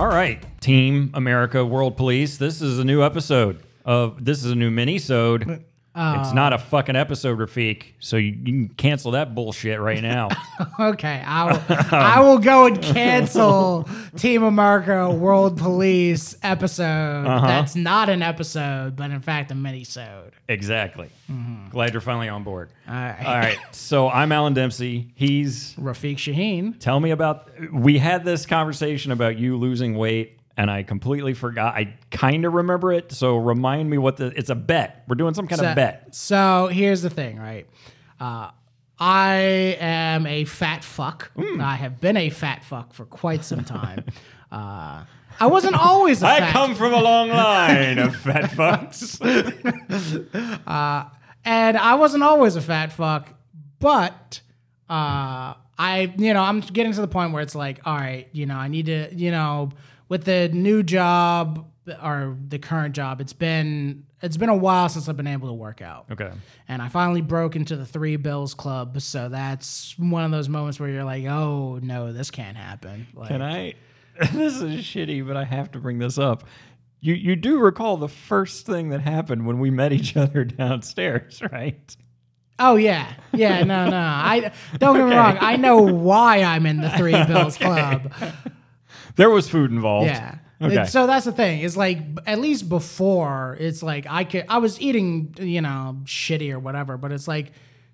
All 0.00 0.08
right, 0.08 0.42
Team 0.62 1.10
America 1.12 1.62
World 1.62 1.98
Police. 1.98 2.38
This 2.38 2.62
is 2.62 2.78
a 2.78 2.84
new 2.84 3.02
episode 3.02 3.62
of 3.84 4.24
this 4.24 4.42
is 4.42 4.52
a 4.52 4.54
new 4.54 4.70
mini-sode. 5.94 6.20
it's 6.20 6.30
um, 6.30 6.34
not 6.36 6.52
a 6.52 6.58
fucking 6.58 6.96
episode, 6.96 7.38
Rafik. 7.38 7.84
So 7.98 8.16
you, 8.16 8.32
you 8.32 8.44
can 8.44 8.68
cancel 8.70 9.10
that 9.12 9.34
bullshit 9.34 9.80
right 9.80 10.02
now. 10.02 10.28
Okay, 10.78 11.22
I 11.26 11.52
will, 11.52 11.62
I 11.90 12.20
will 12.20 12.38
go 12.38 12.66
and 12.66 12.80
cancel 12.80 13.88
Team 14.16 14.42
America 14.42 15.10
World 15.10 15.58
Police 15.58 16.36
episode. 16.42 17.26
Uh-huh. 17.26 17.46
That's 17.46 17.74
not 17.76 18.08
an 18.08 18.22
episode, 18.22 18.96
but 18.96 19.10
in 19.10 19.20
fact 19.20 19.50
a 19.50 19.54
mini-sode. 19.54 20.32
exactly. 20.48 21.10
Mm-hmm. 21.30 21.68
Glad 21.70 21.92
you're 21.92 22.00
finally 22.00 22.28
on 22.28 22.44
board. 22.44 22.70
All 22.88 22.94
right. 22.94 23.24
All 23.24 23.34
right. 23.36 23.58
So 23.72 24.08
I'm 24.08 24.32
Alan 24.32 24.54
Dempsey. 24.54 25.08
He's 25.14 25.74
Rafik 25.74 26.16
Shaheen. 26.16 26.78
Tell 26.78 26.98
me 27.00 27.10
about. 27.10 27.50
We 27.72 27.98
had 27.98 28.24
this 28.24 28.46
conversation 28.46 29.12
about 29.12 29.38
you 29.38 29.56
losing 29.56 29.96
weight, 29.96 30.38
and 30.60 30.70
I 30.70 30.82
completely 30.82 31.32
forgot. 31.32 31.74
I 31.74 31.94
kind 32.10 32.44
of 32.44 32.52
remember 32.52 32.92
it, 32.92 33.12
so 33.12 33.38
remind 33.38 33.88
me 33.88 33.96
what 33.96 34.18
the. 34.18 34.26
It's 34.36 34.50
a 34.50 34.54
bet. 34.54 35.04
We're 35.08 35.14
doing 35.14 35.32
some 35.32 35.46
kind 35.48 35.58
So, 35.58 35.70
of 35.70 35.74
bet. 35.74 36.14
so 36.14 36.68
here's 36.70 37.00
the 37.00 37.08
thing, 37.08 37.38
right? 37.38 37.66
Uh, 38.20 38.50
I 38.98 39.38
am 39.80 40.26
a 40.26 40.44
fat 40.44 40.84
fuck. 40.84 41.30
Hmm. 41.34 41.62
I 41.62 41.76
have 41.76 41.98
been 41.98 42.18
a 42.18 42.28
fat 42.28 42.62
fuck 42.62 42.92
for 42.92 43.06
quite 43.06 43.42
some 43.42 43.64
time. 43.64 44.04
uh, 44.52 45.04
I 45.40 45.46
wasn't 45.46 45.76
always 45.76 46.22
a 46.22 46.26
I 46.26 46.40
fat 46.40 46.52
fuck. 46.52 46.62
I 46.62 46.66
come 46.66 46.74
from 46.74 46.92
a 46.92 47.00
long 47.02 47.28
line 47.30 47.98
of 47.98 48.14
fat 48.16 48.50
fucks. 48.50 49.18
and 51.46 51.78
I 51.78 51.94
wasn't 51.94 52.22
always 52.22 52.56
a 52.56 52.60
fat 52.60 52.92
fuck, 52.92 53.32
but 53.78 54.42
uh, 54.90 55.54
I, 55.78 56.12
you 56.18 56.34
know, 56.34 56.42
I'm 56.42 56.60
getting 56.60 56.92
to 56.92 57.00
the 57.00 57.08
point 57.08 57.32
where 57.32 57.40
it's 57.42 57.54
like, 57.54 57.80
all 57.86 57.96
right, 57.96 58.28
you 58.32 58.44
know, 58.44 58.56
I 58.56 58.68
need 58.68 58.84
to, 58.86 59.08
you 59.14 59.30
know, 59.30 59.70
with 60.10 60.24
the 60.24 60.50
new 60.50 60.82
job 60.82 61.66
or 62.02 62.36
the 62.48 62.58
current 62.58 62.94
job, 62.94 63.22
it's 63.22 63.32
been 63.32 64.04
it's 64.20 64.36
been 64.36 64.50
a 64.50 64.56
while 64.56 64.90
since 64.90 65.08
I've 65.08 65.16
been 65.16 65.26
able 65.26 65.48
to 65.48 65.54
work 65.54 65.80
out. 65.80 66.04
Okay. 66.12 66.30
And 66.68 66.82
I 66.82 66.88
finally 66.88 67.22
broke 67.22 67.56
into 67.56 67.76
the 67.76 67.86
Three 67.86 68.16
Bills 68.16 68.52
Club, 68.52 69.00
so 69.00 69.30
that's 69.30 69.98
one 69.98 70.24
of 70.24 70.30
those 70.30 70.50
moments 70.50 70.78
where 70.78 70.90
you're 70.90 71.04
like, 71.04 71.24
"Oh 71.24 71.78
no, 71.82 72.12
this 72.12 72.30
can't 72.30 72.58
happen." 72.58 73.06
Like, 73.14 73.28
Can 73.28 73.40
I? 73.40 73.74
This 74.34 74.60
is 74.60 74.82
shitty, 74.82 75.26
but 75.26 75.38
I 75.38 75.44
have 75.44 75.70
to 75.70 75.78
bring 75.78 75.98
this 75.98 76.18
up. 76.18 76.44
You 77.00 77.14
you 77.14 77.36
do 77.36 77.58
recall 77.58 77.96
the 77.96 78.08
first 78.08 78.66
thing 78.66 78.90
that 78.90 79.00
happened 79.00 79.46
when 79.46 79.58
we 79.58 79.70
met 79.70 79.94
each 79.94 80.14
other 80.16 80.44
downstairs, 80.44 81.40
right? 81.50 81.96
Oh 82.58 82.76
yeah, 82.76 83.14
yeah, 83.32 83.64
no, 83.64 83.88
no. 83.88 83.96
I 83.96 84.52
don't 84.76 84.96
get 84.96 85.06
me 85.06 85.14
wrong. 85.14 85.38
I 85.40 85.56
know 85.56 85.78
why 85.80 86.42
I'm 86.42 86.66
in 86.66 86.82
the 86.82 86.90
Three 86.90 87.24
Bills 87.24 87.56
Club. 87.64 88.12
There 89.20 89.30
was 89.30 89.48
food 89.48 89.70
involved. 89.70 90.06
Yeah. 90.06 90.38
Okay. 90.62 90.86
So 90.86 91.06
that's 91.06 91.26
the 91.26 91.32
thing. 91.32 91.60
It's 91.60 91.76
like 91.76 91.98
at 92.26 92.38
least 92.38 92.68
before, 92.68 93.56
it's 93.60 93.82
like 93.82 94.06
I 94.08 94.24
could 94.24 94.46
I 94.48 94.58
was 94.58 94.80
eating, 94.80 95.34
you 95.38 95.60
know, 95.60 95.98
shitty 96.04 96.50
or 96.52 96.58
whatever, 96.58 96.96
but 96.96 97.12
it's 97.12 97.28
like 97.28 97.52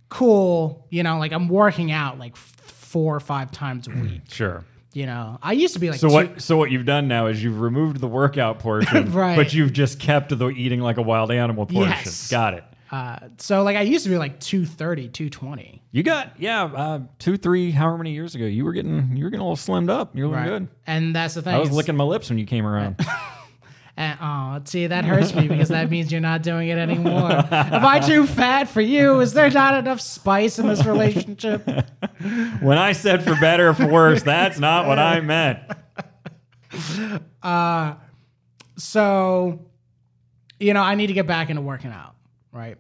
cool, 0.08 0.86
you 0.90 1.02
know, 1.02 1.18
like 1.18 1.32
I'm 1.32 1.48
working 1.48 1.90
out 1.90 2.18
like 2.18 2.32
f- 2.32 2.54
four 2.60 3.14
or 3.14 3.20
five 3.20 3.50
times 3.50 3.86
a 3.86 3.90
mm, 3.90 4.02
week. 4.02 4.22
Sure. 4.28 4.64
You 4.92 5.06
know, 5.06 5.38
I 5.42 5.52
used 5.52 5.74
to 5.74 5.80
be 5.80 5.90
like 5.90 6.00
So 6.00 6.08
two- 6.08 6.14
what? 6.14 6.42
So 6.42 6.56
what 6.56 6.70
you've 6.70 6.86
done 6.86 7.06
now 7.08 7.26
is 7.26 7.42
you've 7.42 7.60
removed 7.60 8.00
the 8.00 8.08
workout 8.08 8.58
portion, 8.68 9.12
Right. 9.12 9.36
but 9.36 9.52
you've 9.52 9.72
just 9.72 9.98
kept 10.00 10.36
the 10.36 10.48
eating 10.48 10.80
like 10.80 10.96
a 10.96 11.02
wild 11.02 11.30
animal 11.30 11.66
portion. 11.66 11.90
Yes. 11.90 12.30
Got 12.30 12.54
it. 12.54 12.64
Uh, 12.90 13.18
so 13.38 13.62
like 13.62 13.76
I 13.76 13.82
used 13.82 14.04
to 14.04 14.10
be 14.10 14.18
like 14.18 14.38
230, 14.40 15.08
220. 15.08 15.82
You 15.90 16.02
got 16.02 16.38
yeah, 16.38 16.64
uh, 16.64 17.00
two, 17.18 17.36
three, 17.36 17.70
however 17.70 17.98
many 17.98 18.12
years 18.12 18.34
ago, 18.34 18.44
you 18.44 18.64
were 18.64 18.72
getting 18.72 19.16
you 19.16 19.24
were 19.24 19.30
getting 19.30 19.44
a 19.44 19.48
little 19.48 19.56
slimmed 19.56 19.90
up. 19.90 20.16
You 20.16 20.28
were 20.28 20.36
looking 20.36 20.46
good. 20.46 20.68
And 20.86 21.14
that's 21.14 21.34
the 21.34 21.42
thing. 21.42 21.54
I 21.54 21.58
was 21.58 21.70
licking 21.70 21.96
my 21.96 22.04
lips 22.04 22.28
when 22.28 22.38
you 22.38 22.46
came 22.46 22.66
around. 22.66 23.00
And, 23.98 24.18
oh, 24.20 24.60
see, 24.64 24.88
that 24.88 25.06
hurts 25.06 25.34
me 25.34 25.48
because 25.48 25.70
that 25.70 25.90
means 25.90 26.12
you're 26.12 26.20
not 26.20 26.42
doing 26.42 26.68
it 26.68 26.76
anymore. 26.76 27.30
Am 27.32 27.86
I 27.86 27.98
too 27.98 28.26
fat 28.26 28.68
for 28.68 28.82
you? 28.82 29.20
Is 29.20 29.32
there 29.32 29.48
not 29.48 29.72
enough 29.72 30.02
spice 30.02 30.58
in 30.58 30.66
this 30.66 30.84
relationship? 30.84 31.64
when 32.60 32.76
I 32.76 32.92
said 32.92 33.24
for 33.24 33.34
better 33.36 33.70
or 33.70 33.72
for 33.72 33.86
worse, 33.86 34.22
that's 34.22 34.58
not 34.58 34.86
what 34.86 34.98
I 34.98 35.20
meant. 35.20 35.60
Uh, 37.42 37.94
so 38.76 39.66
you 40.58 40.74
know 40.74 40.82
i 40.82 40.94
need 40.94 41.08
to 41.08 41.12
get 41.12 41.26
back 41.26 41.50
into 41.50 41.62
working 41.62 41.90
out 41.90 42.15
right 42.56 42.78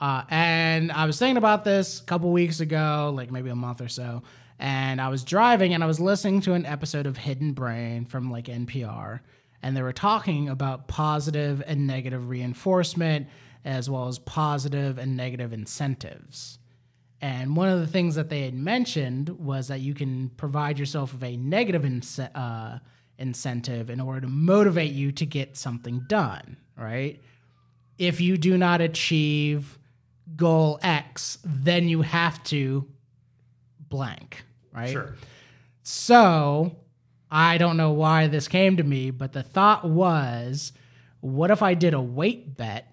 uh, 0.00 0.22
and 0.30 0.90
i 0.92 1.04
was 1.04 1.18
thinking 1.18 1.36
about 1.36 1.64
this 1.64 2.00
a 2.00 2.04
couple 2.04 2.30
weeks 2.32 2.60
ago 2.60 3.12
like 3.14 3.30
maybe 3.30 3.50
a 3.50 3.54
month 3.54 3.80
or 3.80 3.88
so 3.88 4.22
and 4.58 5.00
i 5.00 5.08
was 5.08 5.24
driving 5.24 5.74
and 5.74 5.84
i 5.84 5.86
was 5.86 6.00
listening 6.00 6.40
to 6.40 6.54
an 6.54 6.66
episode 6.66 7.06
of 7.06 7.16
hidden 7.16 7.52
brain 7.52 8.04
from 8.04 8.30
like 8.30 8.46
npr 8.46 9.20
and 9.62 9.76
they 9.76 9.82
were 9.82 9.92
talking 9.92 10.48
about 10.48 10.88
positive 10.88 11.62
and 11.66 11.86
negative 11.86 12.28
reinforcement 12.28 13.28
as 13.64 13.90
well 13.90 14.08
as 14.08 14.18
positive 14.18 14.96
and 14.98 15.16
negative 15.16 15.52
incentives 15.52 16.58
and 17.20 17.54
one 17.54 17.68
of 17.68 17.80
the 17.80 17.86
things 17.86 18.14
that 18.14 18.30
they 18.30 18.42
had 18.42 18.54
mentioned 18.54 19.28
was 19.28 19.68
that 19.68 19.80
you 19.80 19.92
can 19.92 20.30
provide 20.30 20.78
yourself 20.78 21.12
with 21.12 21.22
a 21.22 21.36
negative 21.36 21.82
ince- 21.82 22.34
uh, 22.34 22.78
incentive 23.18 23.90
in 23.90 24.00
order 24.00 24.22
to 24.22 24.26
motivate 24.26 24.92
you 24.92 25.12
to 25.12 25.26
get 25.26 25.56
something 25.56 26.04
done, 26.08 26.56
right? 26.76 27.20
If 28.00 28.18
you 28.22 28.38
do 28.38 28.56
not 28.56 28.80
achieve 28.80 29.78
goal 30.34 30.80
X, 30.82 31.36
then 31.44 31.86
you 31.86 32.00
have 32.00 32.42
to 32.44 32.88
blank, 33.78 34.42
right? 34.72 34.88
Sure. 34.88 35.16
So 35.82 36.76
I 37.30 37.58
don't 37.58 37.76
know 37.76 37.92
why 37.92 38.26
this 38.26 38.48
came 38.48 38.78
to 38.78 38.82
me, 38.82 39.10
but 39.10 39.34
the 39.34 39.42
thought 39.42 39.84
was 39.84 40.72
what 41.20 41.50
if 41.50 41.62
I 41.62 41.74
did 41.74 41.92
a 41.92 42.00
weight 42.00 42.56
bet 42.56 42.90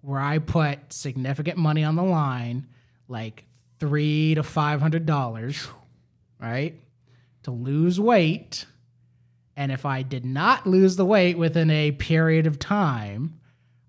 where 0.00 0.18
I 0.18 0.38
put 0.38 0.92
significant 0.92 1.56
money 1.56 1.84
on 1.84 1.94
the 1.94 2.02
line, 2.02 2.66
like 3.06 3.44
three 3.78 4.34
to 4.34 4.42
five 4.42 4.80
hundred 4.80 5.06
dollars, 5.06 5.68
right? 6.40 6.74
To 7.44 7.52
lose 7.52 8.00
weight. 8.00 8.66
And 9.56 9.70
if 9.70 9.86
I 9.86 10.02
did 10.02 10.24
not 10.24 10.66
lose 10.66 10.96
the 10.96 11.06
weight 11.06 11.38
within 11.38 11.70
a 11.70 11.92
period 11.92 12.48
of 12.48 12.58
time, 12.58 13.37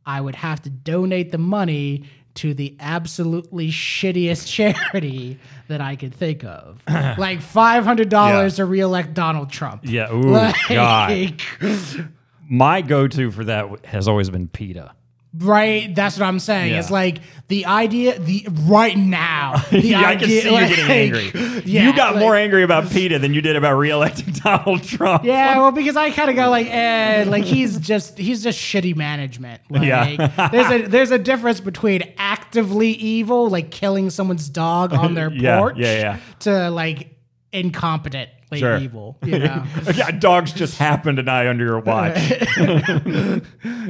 I 0.10 0.20
would 0.20 0.36
have 0.36 0.62
to 0.64 0.70
donate 0.72 1.32
the 1.32 1.38
money 1.38 2.06
to 2.36 2.54
the 2.56 2.76
absolutely 2.80 3.70
shittiest 3.70 4.48
charity 4.52 5.38
that 5.68 5.82
I 5.82 5.96
could 5.96 6.16
think 6.16 6.44
of. 6.44 6.82
like 6.88 7.40
$500 7.42 8.12
Yeah. 8.12 8.50
to 8.50 8.66
reelect 8.66 9.14
Donald 9.14 9.52
Trump. 9.52 9.82
Yeah. 9.86 10.12
Ooh, 10.12 10.22
Like, 10.32 10.56
God. 10.70 12.10
My 12.50 12.82
go-to 12.82 13.30
for 13.30 13.44
that 13.46 13.86
has 13.86 14.08
always 14.08 14.30
been 14.32 14.48
PETA. 14.48 14.94
Right, 15.32 15.94
that's 15.94 16.18
what 16.18 16.26
I'm 16.26 16.40
saying. 16.40 16.72
Yeah. 16.72 16.80
It's 16.80 16.90
like 16.90 17.20
the 17.50 17.68
idea, 17.68 18.18
the 18.18 18.48
right 18.64 18.98
now, 18.98 19.58
the 19.70 19.80
yeah, 19.80 20.00
I 20.02 20.16
can 20.16 20.24
idea, 20.24 20.42
see 20.42 20.50
you 20.56 20.68
getting 20.68 20.90
angry. 20.90 21.62
Yeah, 21.66 21.84
you 21.88 21.96
got 21.96 22.16
like- 22.16 22.22
more 22.22 22.36
angry 22.36 22.64
about 22.64 22.90
PETA 22.90 23.20
than 23.20 23.34
you 23.36 23.42
did 23.42 23.56
about 23.56 23.74
re-electing 23.78 24.34
Donald 24.44 24.82
Trump. 24.84 25.24
Yeah, 25.24 25.58
well, 25.60 25.72
because 25.72 25.96
I 25.96 26.10
kind 26.10 26.32
of 26.32 26.36
go 26.36 26.50
like, 26.50 26.66
eh, 26.68 27.26
like 27.28 27.44
he's 27.44 27.78
just 27.78 28.18
he's 28.18 28.42
just 28.42 28.58
shitty 28.60 28.96
management. 28.96 29.62
Like, 29.70 29.84
Yeah. 29.84 30.50
there's 30.52 30.72
a 30.72 30.88
there's 30.88 31.12
a 31.12 31.20
difference 31.20 31.60
between 31.60 32.02
actively 32.18 32.90
evil, 32.94 33.50
like 33.50 33.70
killing 33.70 34.10
someone's 34.10 34.50
dog 34.50 34.94
on 34.94 35.14
their 35.14 35.30
porch, 35.30 35.76
yeah, 35.78 35.94
yeah. 36.00 36.20
to 36.40 36.72
like 36.72 37.16
incompetently 37.54 38.30
Sure. 38.58 38.78
evil. 38.80 39.18
You 39.24 39.38
know, 39.40 39.64
yeah, 39.94 40.10
dogs 40.10 40.54
just 40.54 40.80
happen 40.80 41.18
to 41.18 41.24
die 41.24 41.48
under 41.48 41.66
your 41.66 41.80
watch. 41.82 42.18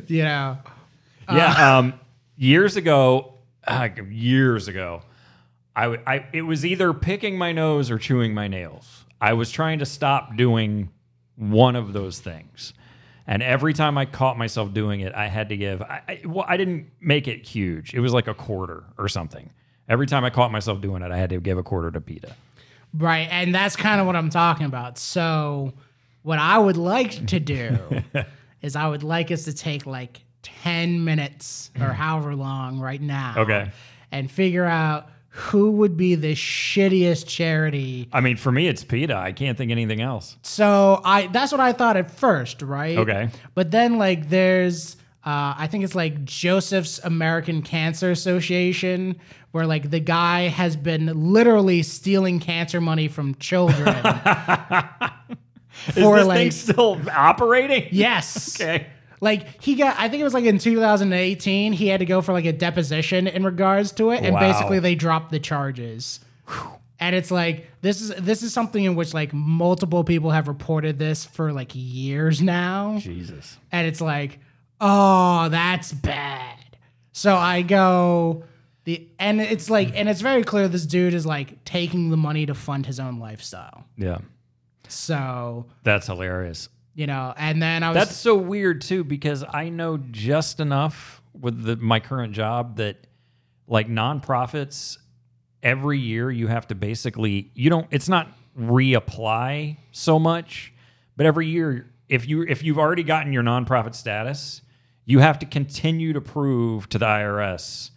you 0.08 0.24
know. 0.24 0.58
Yeah. 1.36 1.78
Um, 1.78 2.00
years 2.38 2.76
ago, 2.76 3.34
uh, 3.68 3.90
years 4.10 4.68
ago, 4.68 5.02
I, 5.76 5.82
w- 5.84 6.02
I 6.06 6.26
it 6.34 6.42
was 6.42 6.66
either 6.66 6.94
picking 6.94 7.38
my 7.38 7.52
nose 7.52 7.92
or 7.92 7.98
chewing 7.98 8.34
my 8.34 8.48
nails. 8.48 9.06
I 9.22 9.34
was 9.34 9.52
trying 9.52 9.80
to 9.80 9.86
stop 9.86 10.36
doing 10.36 10.90
one 11.36 11.76
of 11.76 11.94
those 11.94 12.20
things, 12.20 12.74
and 13.28 13.44
every 13.44 13.74
time 13.74 13.98
I 13.98 14.06
caught 14.06 14.38
myself 14.38 14.74
doing 14.74 15.02
it, 15.02 15.14
I 15.14 15.28
had 15.28 15.50
to 15.50 15.58
give. 15.58 15.82
I, 15.82 16.02
I, 16.08 16.22
well, 16.26 16.46
I 16.48 16.58
didn't 16.58 16.90
make 17.00 17.28
it 17.28 17.46
huge. 17.46 17.94
It 17.94 18.00
was 18.00 18.14
like 18.14 18.28
a 18.28 18.34
quarter 18.34 18.84
or 18.98 19.08
something. 19.08 19.50
Every 19.88 20.06
time 20.06 20.24
I 20.24 20.30
caught 20.30 20.52
myself 20.52 20.82
doing 20.82 21.02
it, 21.02 21.12
I 21.12 21.18
had 21.18 21.30
to 21.32 21.40
give 21.40 21.58
a 21.58 21.64
quarter 21.64 21.92
to 21.92 22.02
PETA. 22.02 22.36
Right, 22.94 23.28
and 23.32 23.54
that's 23.54 23.76
kind 23.76 24.02
of 24.02 24.08
what 24.08 24.16
I'm 24.16 24.30
talking 24.30 24.66
about. 24.66 24.98
So, 24.98 25.74
what 26.24 26.40
I 26.40 26.58
would 26.58 26.78
like 26.78 27.28
to 27.28 27.40
do 27.40 27.78
is 28.62 28.76
I 28.76 28.88
would 28.88 29.04
like 29.04 29.32
us 29.32 29.46
to 29.46 29.54
take 29.54 29.86
like 29.86 30.22
10 30.44 31.04
minutes 31.04 31.72
or 31.80 31.88
however 31.88 32.36
long 32.36 32.80
right 32.80 33.02
now. 33.02 33.36
Okay. 33.38 33.72
And 34.12 34.30
figure 34.30 34.66
out 34.66 35.10
who 35.30 35.72
would 35.72 35.96
be 35.96 36.16
the 36.16 36.34
shittiest 36.34 37.28
charity. 37.28 38.10
I 38.12 38.20
mean, 38.22 38.36
for 38.38 38.52
me, 38.52 38.68
it's 38.68 38.84
PETA. 38.84 39.16
I 39.16 39.32
can't 39.32 39.58
think 39.58 39.72
anything 39.72 40.02
else. 40.02 40.38
So, 40.42 41.02
I 41.06 41.28
that's 41.28 41.52
what 41.52 41.62
I 41.62 41.72
thought 41.72 41.98
at 41.98 42.12
first, 42.12 42.62
right? 42.62 42.98
Okay. 42.98 43.30
But 43.54 43.72
then 43.72 43.98
like 43.98 44.30
there's 44.30 44.98
uh, 45.26 45.54
I 45.58 45.68
think 45.68 45.84
it's 45.84 45.96
like 45.96 46.26
Joseph's 46.26 47.00
American 47.04 47.62
Cancer 47.62 48.10
Association, 48.10 49.20
where 49.52 49.68
like 49.68 49.92
the 49.92 50.00
guy 50.00 50.48
has 50.48 50.76
been 50.76 51.32
literally 51.32 51.84
stealing 51.84 52.40
cancer 52.40 52.82
money 52.82 53.08
from 53.08 53.36
children 53.36 53.88
Is 55.90 55.96
this 55.96 56.26
like 56.26 56.38
thing 56.38 56.52
still 56.52 57.00
operating? 57.12 57.90
yes. 57.92 58.60
Okay. 58.62 58.88
Like 59.22 59.62
he 59.62 59.76
got, 59.76 59.96
I 60.00 60.08
think 60.10 60.22
it 60.22 60.24
was 60.24 60.34
like 60.34 60.46
in 60.46 60.58
2018, 60.60 61.74
he 61.74 61.88
had 61.88 62.00
to 62.00 62.06
go 62.06 62.22
for 62.22 62.32
like 62.34 62.46
a 62.46 62.54
deposition 62.54 63.28
in 63.28 63.44
regards 63.44 63.92
to 63.94 64.12
it, 64.12 64.24
and 64.24 64.34
Wow. 64.34 64.40
basically 64.40 64.80
they 64.80 64.96
dropped 64.96 65.32
the 65.32 65.40
charges. 65.40 66.20
And 67.02 67.16
it's 67.16 67.32
like 67.32 67.68
this 67.82 68.02
is 68.02 68.10
this 68.16 68.44
is 68.44 68.52
something 68.54 68.84
in 68.84 68.96
which 68.96 69.14
like 69.14 69.34
multiple 69.34 70.04
people 70.04 70.32
have 70.32 70.48
reported 70.50 71.00
this 71.00 71.24
for 71.26 71.54
like 71.54 71.72
years 71.74 72.42
now, 72.42 72.98
Jesus. 73.00 73.58
and 73.72 73.88
it's 73.88 74.02
like, 74.02 74.40
oh, 74.82 75.48
that's 75.50 75.94
bad. 75.94 76.58
So 77.14 77.36
I 77.36 77.62
go 77.62 78.44
the 78.86 79.08
and 79.18 79.40
it's 79.42 79.70
like 79.70 79.92
and 79.96 80.10
it's 80.10 80.22
very 80.22 80.44
clear 80.44 80.68
this 80.68 80.86
dude 80.86 81.14
is 81.14 81.26
like 81.26 81.64
taking 81.66 82.10
the 82.10 82.18
money 82.18 82.46
to 82.46 82.54
fund 82.54 82.86
his 82.86 83.00
own 83.00 83.20
lifestyle. 83.20 83.86
Yeah. 83.98 84.20
So 84.88 85.66
That's 85.84 86.08
hilarious. 86.08 86.70
You 86.94 87.08
know, 87.08 87.34
and 87.38 87.62
then 87.62 87.84
I 87.84 87.90
was 87.90 87.96
That's 87.96 88.16
so 88.16 88.36
weird 88.36 88.82
too 88.82 89.04
because 89.04 89.44
I 89.48 89.70
know 89.70 89.98
just 89.98 90.60
enough 90.60 91.22
with 91.40 91.64
the, 91.64 91.76
my 91.78 92.00
current 92.00 92.34
job 92.34 92.78
that 92.78 93.08
like 93.68 93.88
nonprofits 93.88 94.98
every 95.62 96.00
year 96.00 96.32
you 96.32 96.48
have 96.48 96.68
to 96.68 96.76
basically 96.76 97.52
you 97.54 97.70
don't 97.70 97.88
it's 97.92 98.10
not 98.10 98.32
reapply 98.58 99.78
so 99.92 100.18
much 100.18 100.74
but 101.16 101.26
every 101.26 101.48
year 101.48 101.92
if 102.08 102.28
you 102.28 102.44
if 102.44 102.64
you've 102.64 102.80
already 102.80 103.04
gotten 103.04 103.34
your 103.34 103.44
nonprofit 103.44 103.94
status 103.94 104.62
you 105.06 105.20
have 105.20 105.40
to 105.40 105.46
continue 105.46 106.14
to 106.14 106.22
prove 106.22 106.88
to 106.90 106.98
the 106.98 107.06
IRS 107.06 107.92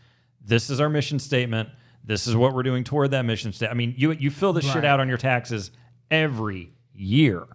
this 0.44 0.70
is 0.70 0.80
our 0.80 0.88
mission 0.88 1.18
statement 1.18 1.68
this 2.04 2.26
is 2.26 2.34
what 2.34 2.52
we're 2.52 2.64
doing 2.64 2.82
toward 2.82 3.12
that 3.12 3.24
mission 3.24 3.52
statement 3.52 3.74
I 3.74 3.78
mean 3.78 3.94
you 3.96 4.12
you 4.12 4.30
fill 4.30 4.52
this 4.52 4.70
shit 4.70 4.84
out 4.84 4.98
on 5.00 5.08
your 5.08 5.18
taxes 5.18 5.70
every 6.10 6.72
year 6.94 7.46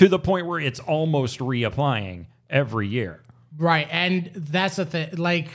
to 0.00 0.08
the 0.08 0.18
point 0.18 0.46
where 0.46 0.58
it's 0.58 0.80
almost 0.80 1.40
reapplying 1.40 2.24
every 2.48 2.88
year. 2.88 3.22
Right, 3.58 3.86
and 3.90 4.30
that's 4.34 4.76
the 4.76 4.86
thing. 4.86 5.16
Like, 5.16 5.48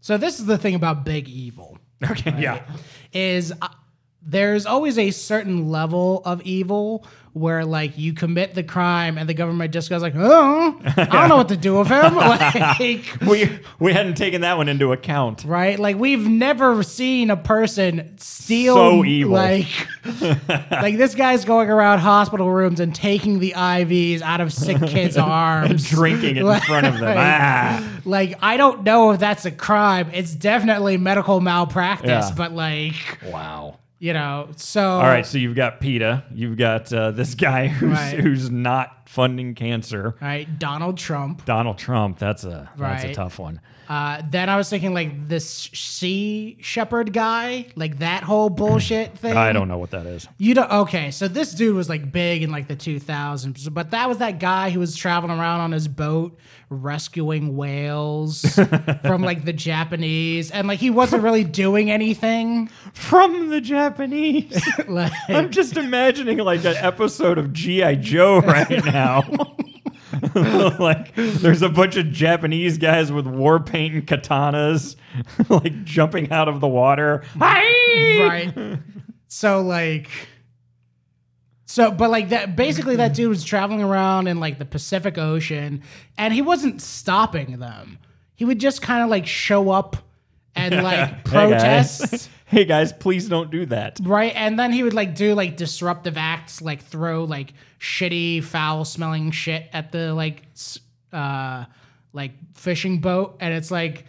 so 0.00 0.16
this 0.16 0.40
is 0.40 0.46
the 0.46 0.56
thing 0.56 0.74
about 0.74 1.04
big 1.04 1.28
evil 1.28 1.76
Okay, 2.10 2.34
yeah. 2.40 2.62
is 3.12 3.52
uh, 3.60 3.68
there's 4.22 4.64
always 4.64 4.96
a 4.96 5.10
certain 5.10 5.68
level 5.68 6.22
of 6.24 6.40
evil 6.42 7.06
where 7.32 7.64
like 7.64 7.96
you 7.96 8.12
commit 8.12 8.54
the 8.54 8.62
crime 8.64 9.16
and 9.16 9.28
the 9.28 9.34
government 9.34 9.72
just 9.72 9.88
goes 9.88 10.02
like, 10.02 10.14
oh, 10.16 10.80
I 10.84 11.04
don't 11.04 11.28
know 11.28 11.36
what 11.36 11.48
to 11.50 11.56
do 11.56 11.78
with 11.78 11.86
him. 11.88 12.14
like, 12.16 13.20
We 13.20 13.58
we 13.78 13.92
hadn't 13.92 14.16
taken 14.16 14.40
that 14.40 14.56
one 14.56 14.68
into 14.68 14.92
account. 14.92 15.44
right? 15.44 15.78
Like 15.78 15.96
we've 15.96 16.26
never 16.26 16.82
seen 16.82 17.30
a 17.30 17.36
person 17.36 18.16
steal 18.18 18.74
So 18.74 19.04
evil. 19.04 19.32
like 19.32 19.66
like 20.70 20.96
this 20.96 21.14
guy's 21.14 21.44
going 21.44 21.70
around 21.70 22.00
hospital 22.00 22.50
rooms 22.50 22.80
and 22.80 22.94
taking 22.94 23.38
the 23.38 23.52
IVs 23.56 24.22
out 24.22 24.40
of 24.40 24.52
sick 24.52 24.78
kids' 24.88 25.16
arms. 25.16 25.70
and 25.70 25.84
Drinking 25.84 26.36
it 26.36 26.44
in 26.44 26.60
front 26.62 26.86
of 26.86 26.98
them. 26.98 27.16
Ah. 27.16 28.00
Like 28.04 28.38
I 28.42 28.56
don't 28.56 28.82
know 28.82 29.12
if 29.12 29.20
that's 29.20 29.44
a 29.44 29.50
crime. 29.52 30.10
It's 30.12 30.34
definitely 30.34 30.96
medical 30.96 31.40
malpractice, 31.40 32.08
Yeah. 32.28 32.34
but 32.36 32.52
like 32.52 32.94
Wow. 33.26 33.78
You 34.00 34.12
know, 34.12 34.48
so 34.56 34.82
All 34.82 35.02
right, 35.02 35.24
so 35.24 35.38
you've 35.38 35.54
got 35.54 35.80
PETA. 35.80 36.24
You've 36.34 36.56
got 36.56 36.92
uh, 36.92 37.12
this 37.12 37.34
guy 37.36 37.66
who's 37.68 37.90
Right. 37.92 38.18
who's 38.18 38.50
not 38.50 39.08
funding 39.08 39.54
cancer. 39.54 40.16
right, 40.20 40.58
Donald 40.58 40.96
Trump. 40.98 41.44
Donald 41.44 41.78
Trump. 41.78 42.18
That's 42.18 42.42
a 42.44 42.68
that's 42.76 43.04
a 43.04 43.12
tough 43.12 43.38
one. 43.38 43.60
Uh, 43.88 44.22
then 44.30 44.48
I 44.48 44.56
was 44.56 44.70
thinking 44.70 44.94
like 44.94 45.26
this 45.28 45.48
Sea 45.74 46.56
Shepherd 46.60 47.12
guy, 47.12 47.66
like 47.74 47.98
that 47.98 48.22
whole 48.22 48.48
bullshit 48.62 49.18
thing. 49.18 49.36
I 49.36 49.52
don't 49.52 49.66
know 49.66 49.78
what 49.78 49.90
that 49.90 50.06
is. 50.06 50.28
You 50.38 50.54
don't. 50.54 50.70
Okay, 50.70 51.10
so 51.10 51.26
this 51.26 51.52
dude 51.52 51.74
was 51.74 51.88
like 51.88 52.12
big 52.12 52.44
in 52.44 52.50
like 52.52 52.68
the 52.68 52.76
2000s, 52.76 53.74
but 53.74 53.90
that 53.90 54.08
was 54.08 54.18
that 54.18 54.38
guy 54.38 54.70
who 54.70 54.78
was 54.78 54.94
traveling 54.96 55.36
around 55.36 55.60
on 55.60 55.72
his 55.72 55.88
boat 55.88 56.38
rescuing 56.70 57.56
whales 57.56 58.42
from 59.02 59.22
like 59.22 59.44
the 59.44 59.52
Japanese, 59.52 60.52
and 60.52 60.68
like 60.68 60.78
he 60.78 60.90
wasn't 60.90 61.22
really 61.24 61.42
doing 61.44 61.90
anything. 61.90 62.68
From 62.94 63.48
the 63.50 63.60
Japanese. 63.60 63.89
Like, 64.88 65.12
I'm 65.28 65.50
just 65.50 65.76
imagining 65.76 66.38
like 66.38 66.64
an 66.64 66.76
episode 66.76 67.38
of 67.38 67.52
G.I. 67.52 67.96
Joe 67.96 68.40
right 68.44 68.84
now. 68.84 69.22
like 70.78 71.14
there's 71.14 71.62
a 71.62 71.68
bunch 71.68 71.96
of 71.96 72.10
Japanese 72.10 72.78
guys 72.78 73.12
with 73.12 73.26
war 73.26 73.60
paint 73.60 73.94
and 73.94 74.06
katanas 74.06 74.96
like 75.48 75.84
jumping 75.84 76.30
out 76.32 76.48
of 76.48 76.60
the 76.60 76.68
water. 76.68 77.22
Hi! 77.38 78.26
right. 78.28 78.78
So 79.28 79.62
like 79.62 80.08
so 81.66 81.92
but 81.92 82.10
like 82.10 82.30
that 82.30 82.56
basically 82.56 82.96
that 82.96 83.14
dude 83.14 83.28
was 83.28 83.44
traveling 83.44 83.82
around 83.82 84.26
in 84.26 84.40
like 84.40 84.58
the 84.58 84.64
Pacific 84.64 85.16
Ocean 85.16 85.82
and 86.18 86.34
he 86.34 86.42
wasn't 86.42 86.82
stopping 86.82 87.58
them. 87.60 87.98
He 88.34 88.44
would 88.44 88.58
just 88.58 88.82
kind 88.82 89.04
of 89.04 89.08
like 89.08 89.26
show 89.26 89.70
up 89.70 89.96
and 90.56 90.82
like 90.82 91.24
protest. 91.24 92.28
Hey 92.50 92.64
guys, 92.64 92.92
please 92.92 93.28
don't 93.28 93.50
do 93.50 93.64
that. 93.66 93.98
Right, 94.02 94.32
and 94.34 94.58
then 94.58 94.72
he 94.72 94.82
would 94.82 94.92
like 94.92 95.14
do 95.14 95.34
like 95.34 95.56
disruptive 95.56 96.16
acts, 96.16 96.60
like 96.60 96.82
throw 96.82 97.24
like 97.24 97.54
shitty, 97.78 98.42
foul-smelling 98.42 99.30
shit 99.30 99.68
at 99.72 99.92
the 99.92 100.12
like, 100.12 100.42
uh, 101.12 101.64
like 102.12 102.32
fishing 102.54 102.98
boat, 102.98 103.36
and 103.40 103.54
it's 103.54 103.70
like 103.70 104.04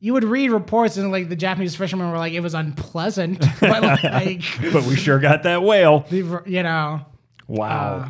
you 0.00 0.12
would 0.14 0.24
read 0.24 0.50
reports 0.50 0.96
and 0.96 1.10
like 1.12 1.28
the 1.28 1.36
Japanese 1.36 1.76
fishermen 1.76 2.10
were 2.10 2.18
like 2.18 2.32
it 2.32 2.40
was 2.40 2.54
unpleasant, 2.54 3.38
but 3.60 3.82
like 3.82 4.42
But 4.72 4.84
we 4.84 4.96
sure 4.96 5.18
got 5.18 5.42
that 5.44 5.62
whale. 5.62 6.06
you 6.10 6.62
know, 6.62 7.04
Wow. 7.46 7.96
Uh, 7.96 8.08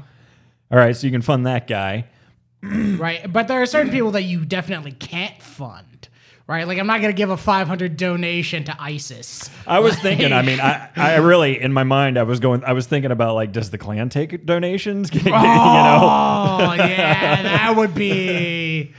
All 0.71 0.79
right, 0.79 0.97
so 0.97 1.07
you 1.07 1.13
can 1.13 1.23
fund 1.23 1.47
that 1.47 1.67
guy. 1.67 2.07
right? 2.63 3.31
But 3.31 3.49
there 3.49 3.61
are 3.61 3.67
certain 3.67 3.91
people 3.93 4.13
that 4.13 4.23
you 4.23 4.45
definitely 4.45 4.93
can't 4.93 5.41
fund, 5.43 6.09
right? 6.47 6.67
Like 6.67 6.79
I'm 6.79 6.87
not 6.87 7.01
gonna 7.01 7.13
give 7.13 7.31
a 7.31 7.37
500 7.37 7.97
donation 7.97 8.65
to 8.65 8.77
ISIS. 8.81 9.51
I 9.67 9.81
was 9.81 9.97
thinking, 9.99 10.33
I 10.33 10.43
mean, 10.43 10.61
I, 10.61 10.89
I 10.97 11.17
really, 11.19 11.61
in 11.61 11.73
my 11.73 11.85
mind, 11.85 12.19
I 12.19 12.23
was 12.25 12.41
going, 12.41 12.65
I 12.65 12.73
was 12.73 12.87
thinking 12.87 13.11
about 13.11 13.35
like, 13.35 13.53
does 13.53 13.71
the 13.71 13.79
Klan 13.79 14.09
take 14.09 14.45
donations? 14.47 15.13
you 15.15 15.31
know? 15.31 15.39
Oh 15.41 16.75
yeah, 16.75 17.43
that 17.43 17.75
would 17.77 17.95
be. 17.95 18.93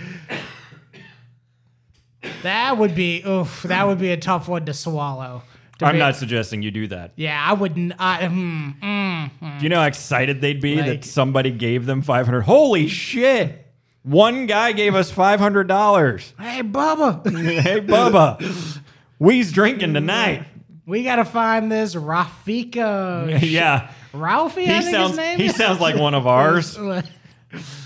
That 2.43 2.77
would 2.77 2.95
be 2.95 3.23
oof. 3.25 3.63
That 3.63 3.87
would 3.87 3.99
be 3.99 4.11
a 4.11 4.17
tough 4.17 4.47
one 4.47 4.65
to 4.65 4.73
swallow. 4.73 5.43
To 5.79 5.85
I'm 5.85 5.93
be- 5.95 5.99
not 5.99 6.15
suggesting 6.15 6.61
you 6.61 6.71
do 6.71 6.87
that. 6.87 7.11
Yeah, 7.15 7.39
I 7.43 7.53
wouldn't. 7.53 7.93
I, 7.99 8.21
mm, 8.21 8.79
mm, 8.79 9.31
mm. 9.41 9.59
Do 9.59 9.63
you 9.63 9.69
know 9.69 9.79
how 9.81 9.87
excited 9.87 10.41
they'd 10.41 10.61
be 10.61 10.75
Like- 10.77 10.85
that 10.85 11.05
somebody 11.05 11.51
gave 11.51 11.85
them 11.85 12.01
500? 12.01 12.41
Holy 12.43 12.87
shit! 12.87 13.64
One 14.05 14.45
guy 14.45 14.71
gave 14.71 14.93
us 14.93 15.11
$500. 15.11 16.33
Hey, 16.39 16.61
Bubba, 16.61 17.25
hey, 17.61 17.81
Bubba, 17.81 18.79
we's 19.17 19.51
drinking 19.51 19.95
tonight. 19.95 20.45
we 20.85 21.03
gotta 21.03 21.25
find 21.25 21.71
this 21.71 21.95
Rafika. 21.95 23.39
yeah, 23.41 23.91
Ralphie, 24.13 24.69
I 24.69 24.73
he 24.75 24.81
think 24.81 24.91
sounds 24.95 25.09
his 25.09 25.17
name 25.17 25.39
he 25.39 25.45
is. 25.47 25.55
sounds 25.55 25.79
like 25.79 25.95
one 25.95 26.13
of 26.13 26.27
ours. 26.27 26.77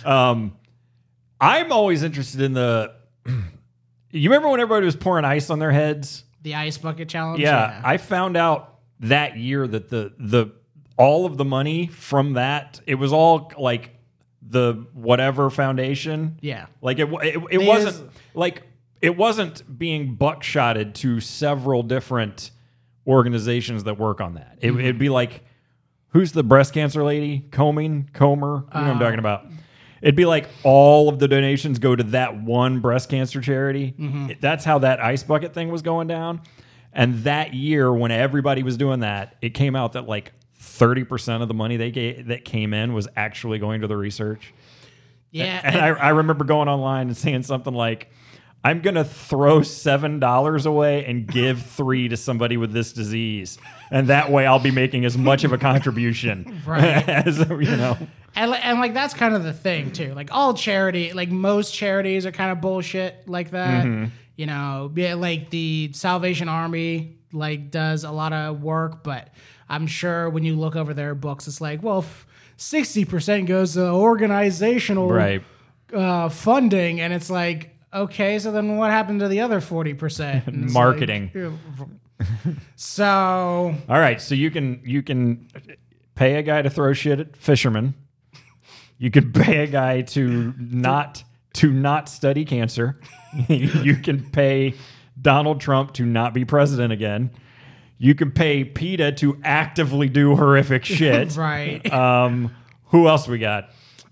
Um, 0.04 0.58
I'm 1.40 1.72
always 1.72 2.02
interested 2.02 2.42
in 2.42 2.54
the. 2.54 2.94
You 4.12 4.28
remember 4.32 4.50
when 4.50 4.60
everybody 4.60 4.88
was 4.88 4.96
pouring 4.96 5.24
ice 5.24 5.52
on 5.52 5.60
their 5.60 5.72
heads? 5.72 6.24
the 6.42 6.56
ice 6.56 6.80
bucket 6.80 7.08
challenge. 7.10 7.40
Yeah, 7.42 7.80
I 7.86 7.98
found 7.98 8.36
out 8.36 8.80
that 9.02 9.38
year 9.38 9.68
that 9.68 9.90
the 9.90 10.12
the 10.18 10.48
all 10.98 11.28
of 11.28 11.38
the 11.38 11.46
money 11.46 11.86
from 11.86 12.34
that 12.34 12.82
it 12.88 12.96
was 12.96 13.14
all 13.14 13.52
like 13.60 13.99
the 14.50 14.86
whatever 14.94 15.50
foundation. 15.50 16.38
yeah. 16.42 16.66
Like 16.82 17.00
it 17.00 17.08
it, 17.24 17.44
it 17.52 17.68
wasn't 17.68 17.98
use- 17.98 18.14
like 18.34 18.64
it 19.02 19.16
wasn't 19.16 19.78
being 19.80 20.18
buckshotted 20.18 20.94
to 20.96 21.20
several 21.20 21.84
different 21.84 22.52
organizations 23.08 23.86
that 23.86 23.98
work 23.98 24.22
on 24.22 24.36
that. 24.36 24.58
It, 24.62 24.72
It'd 24.72 25.00
be 25.00 25.10
like 25.10 25.44
who's 26.10 26.32
the 26.32 26.44
breast 26.44 26.74
cancer 26.74 27.04
lady? 27.04 27.46
Combing, 27.52 28.10
Comer, 28.14 28.48
you 28.48 28.52
know 28.54 28.64
what 28.64 28.76
I'm 28.76 28.90
uh-huh. 28.92 29.00
talking 29.04 29.20
about. 29.20 29.46
It'd 30.02 30.16
be 30.16 30.26
like 30.26 30.48
all 30.64 31.10
of 31.10 31.20
the 31.20 31.28
donations 31.28 31.78
go 31.78 31.96
to 31.96 32.04
that 32.06 32.42
one 32.42 32.80
breast 32.80 33.10
cancer 33.10 33.42
charity. 33.42 33.94
It- 33.98 34.42
That's 34.42 34.66
how 34.66 34.80
that 34.80 35.00
ice 35.00 35.24
bucket 35.24 35.54
thing 35.54 35.70
was 35.70 35.82
going 35.82 36.08
down. 36.08 36.42
And 36.92 37.24
that 37.26 37.54
year, 37.54 37.94
when 37.94 38.10
everybody 38.12 38.64
was 38.64 38.76
doing 38.76 39.02
that, 39.02 39.36
it 39.42 39.54
came 39.54 39.76
out 39.76 39.94
that 39.94 40.08
like 40.08 40.32
30% 40.60 41.42
of 41.42 41.48
the 41.48 41.54
money 41.54 41.78
they 41.78 41.92
gave, 41.92 42.28
that 42.28 42.46
came 42.46 42.74
in 42.74 42.94
was 42.94 43.08
actually 43.16 43.60
going 43.60 43.82
to 43.82 43.88
the 43.88 43.98
research. 43.98 44.54
Yeah. 45.32 45.62
And 45.64 45.78
I, 45.78 45.88
I 45.90 46.10
remember 46.10 46.44
going 46.44 46.68
online 46.68 47.08
and 47.08 47.18
saying 47.18 47.44
something 47.44 47.74
like, 47.74 48.12
I'm 48.64 48.82
going 48.82 48.96
to 48.96 49.06
throw 49.06 49.62
$7 49.62 50.66
away 50.66 51.06
and 51.06 51.26
give 51.26 51.62
three 51.62 52.10
to 52.10 52.18
somebody 52.18 52.58
with 52.58 52.74
this 52.74 52.92
disease. 52.92 53.58
And 53.90 54.08
that 54.08 54.32
way 54.32 54.46
I'll 54.46 54.60
be 54.60 54.72
making 54.72 55.06
as 55.06 55.18
much 55.18 55.46
of 55.46 55.54
a 55.54 55.58
contribution 55.58 56.62
Right. 56.66 57.08
as, 57.10 57.40
you 57.40 57.78
know. 57.78 57.98
And, 58.36 58.54
and 58.54 58.80
like 58.80 58.94
that's 58.94 59.14
kind 59.14 59.34
of 59.34 59.44
the 59.44 59.54
thing 59.54 59.92
too. 59.92 60.14
Like 60.14 60.30
all 60.32 60.54
charity, 60.54 61.14
like 61.14 61.30
most 61.30 61.74
charities 61.74 62.26
are 62.26 62.32
kind 62.32 62.52
of 62.52 62.60
bullshit 62.60 63.30
like 63.30 63.52
that. 63.52 63.86
Mm-hmm. 63.86 64.10
You 64.36 64.46
know, 64.46 64.92
like 64.94 65.50
the 65.50 65.92
Salvation 65.94 66.50
Army 66.50 67.18
like 67.32 67.72
does 67.72 68.04
a 68.04 68.12
lot 68.12 68.34
of 68.34 68.62
work, 68.62 69.04
but 69.04 69.30
I'm 69.70 69.86
sure 69.88 70.30
when 70.30 70.44
you 70.44 70.56
look 70.56 70.76
over 70.76 70.94
their 70.94 71.14
books, 71.16 71.48
it's 71.48 71.62
like, 71.62 71.84
well, 71.84 72.04
60% 72.58 73.46
goes 73.46 73.74
to 73.74 73.90
organizational 73.90 75.10
Right. 75.10 75.44
uh, 75.94 76.30
funding. 76.30 77.00
And 77.00 77.14
it's 77.14 77.30
like, 77.30 77.76
okay, 77.94 78.40
so 78.40 78.52
then 78.52 78.78
what 78.78 78.92
happened 78.92 79.20
to 79.22 79.28
the 79.28 79.42
other 79.42 79.62
40%? 79.62 80.72
Marketing. 80.72 81.32
like- 81.34 81.88
so, 82.76 83.76
All 83.88 84.00
right, 84.00 84.20
so 84.20 84.36
you 84.36 84.52
can 84.52 84.82
you 84.84 85.02
can 85.02 85.48
pay 86.16 86.36
a 86.36 86.42
guy 86.44 86.62
to 86.62 86.70
throw 86.70 86.92
shit 86.94 87.20
at 87.20 87.38
fishermen. 87.38 87.94
You 88.98 89.10
could 89.10 89.34
pay 89.46 89.64
a 89.64 89.68
guy 89.68 90.02
to 90.02 90.54
not 90.60 91.24
to 91.54 91.72
not 91.72 92.10
study 92.10 92.44
cancer. 92.44 93.00
you 93.48 93.96
can 93.96 94.30
pay 94.32 94.74
Donald 95.22 95.62
Trump 95.62 95.94
to 95.94 96.06
not 96.06 96.34
be 96.34 96.44
president 96.44 96.92
again. 96.92 97.32
You 98.00 98.16
can 98.16 98.32
pay 98.32 98.64
PETA 98.64 99.12
to 99.14 99.40
actively 99.44 100.10
do 100.10 100.36
horrific 100.36 100.86
shit. 100.86 101.36
right. 101.36 101.86
Um, 101.94 102.56
who 102.86 103.08
else 103.08 103.28
we 103.28 103.38
got? 103.38 103.70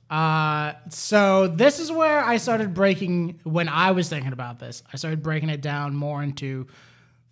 Uh, 0.09 0.73
so 0.89 1.47
this 1.47 1.79
is 1.79 1.91
where 1.91 2.23
I 2.23 2.37
started 2.37 2.73
breaking 2.73 3.39
when 3.43 3.67
I 3.67 3.91
was 3.91 4.07
thinking 4.09 4.33
about 4.33 4.59
this. 4.59 4.83
I 4.93 4.97
started 4.97 5.23
breaking 5.23 5.49
it 5.49 5.61
down 5.61 5.95
more 5.95 6.21
into 6.21 6.67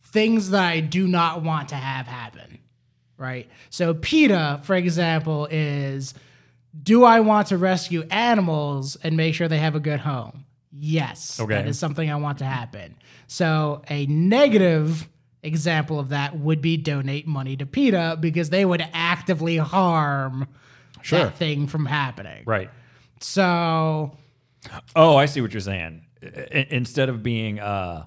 things 0.02 0.50
that 0.50 0.64
I 0.64 0.80
do 0.80 1.08
not 1.08 1.44
want 1.44 1.70
to 1.70 1.76
have 1.76 2.08
happen. 2.08 2.60
Right. 3.18 3.50
So 3.70 3.94
PETA, 3.94 4.62
for 4.64 4.76
example, 4.76 5.48
is 5.52 6.14
do 6.82 7.04
I 7.04 7.22
want 7.22 7.48
to 7.48 7.58
rescue 7.58 8.04
animals 8.10 8.98
and 8.98 9.16
make 9.16 9.36
sure 9.36 9.48
they 9.48 9.60
have 9.60 9.76
a 9.76 9.80
good 9.80 10.02
home? 10.02 10.46
Yes. 10.72 11.40
Okay. 11.40 11.54
That 11.54 11.68
is 11.68 11.80
something 11.80 12.10
I 12.10 12.16
want 12.18 12.40
to 12.40 12.46
happen. 12.46 12.96
So 13.28 13.82
a 13.90 14.06
negative 14.08 15.08
example 15.46 16.00
of 16.00 16.10
that 16.10 16.38
would 16.38 16.62
be 16.62 16.78
donate 16.78 17.28
money 17.28 17.56
to 17.58 17.66
PETA 17.66 18.18
because 18.20 18.50
they 18.50 18.66
would 18.66 18.86
actively 18.94 19.58
harm 19.58 20.48
Sure. 21.02 21.20
that 21.26 21.36
thing 21.36 21.68
from 21.68 21.86
happening. 21.86 22.44
Right. 22.46 22.70
So 23.20 24.18
Oh, 24.96 25.16
I 25.16 25.26
see 25.28 25.42
what 25.42 25.54
you're 25.54 25.62
saying. 25.62 26.02
I- 26.24 26.68
instead 26.72 27.08
of 27.10 27.22
being 27.22 27.60
uh, 27.60 28.06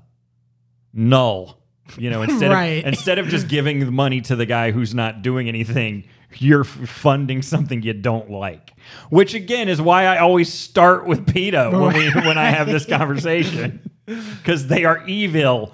null, 0.93 1.59
you 1.97 2.11
know, 2.11 2.23
instead 2.29 2.51
Right. 2.51 2.83
of 2.83 2.87
instead 2.87 3.19
of 3.19 3.29
just 3.29 3.49
giving 3.49 3.81
the 3.81 3.91
money 3.91 4.21
to 4.23 4.37
the 4.37 4.47
guy 4.47 4.71
who's 4.73 4.95
not 4.95 5.23
doing 5.23 5.49
anything, 5.49 6.05
you're 6.37 6.63
f- 6.63 6.69
funding 6.89 7.43
something 7.43 7.83
you 7.83 7.93
don't 7.95 8.31
like. 8.31 8.73
Which 9.11 9.35
again 9.35 9.69
is 9.69 9.81
why 9.81 10.05
I 10.05 10.19
always 10.19 10.53
start 10.53 11.07
with 11.07 11.27
PETA 11.33 11.71
when 11.73 11.95
we, 11.95 12.11
when 12.11 12.37
I 12.39 12.51
have 12.51 12.67
this 12.67 12.85
conversation 12.85 13.89
because 14.37 14.67
they 14.67 14.85
are 14.85 15.07
evil. 15.07 15.73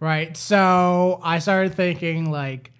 right. 0.00 0.36
So 0.36 1.20
I 1.22 1.38
started 1.38 1.74
thinking 1.74 2.30
like 2.30 2.72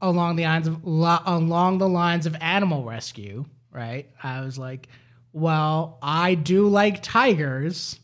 along 0.00 0.36
the 0.36 0.44
lines 0.44 0.66
of 0.68 0.84
lo- 0.84 1.22
along 1.24 1.78
the 1.78 1.88
lines 1.88 2.26
of 2.26 2.36
animal 2.40 2.84
rescue. 2.84 3.44
Right. 3.70 4.08
I 4.22 4.40
was 4.40 4.58
like, 4.58 4.88
well, 5.32 5.98
I 6.02 6.34
do 6.34 6.68
like 6.68 7.02
tigers, 7.02 7.98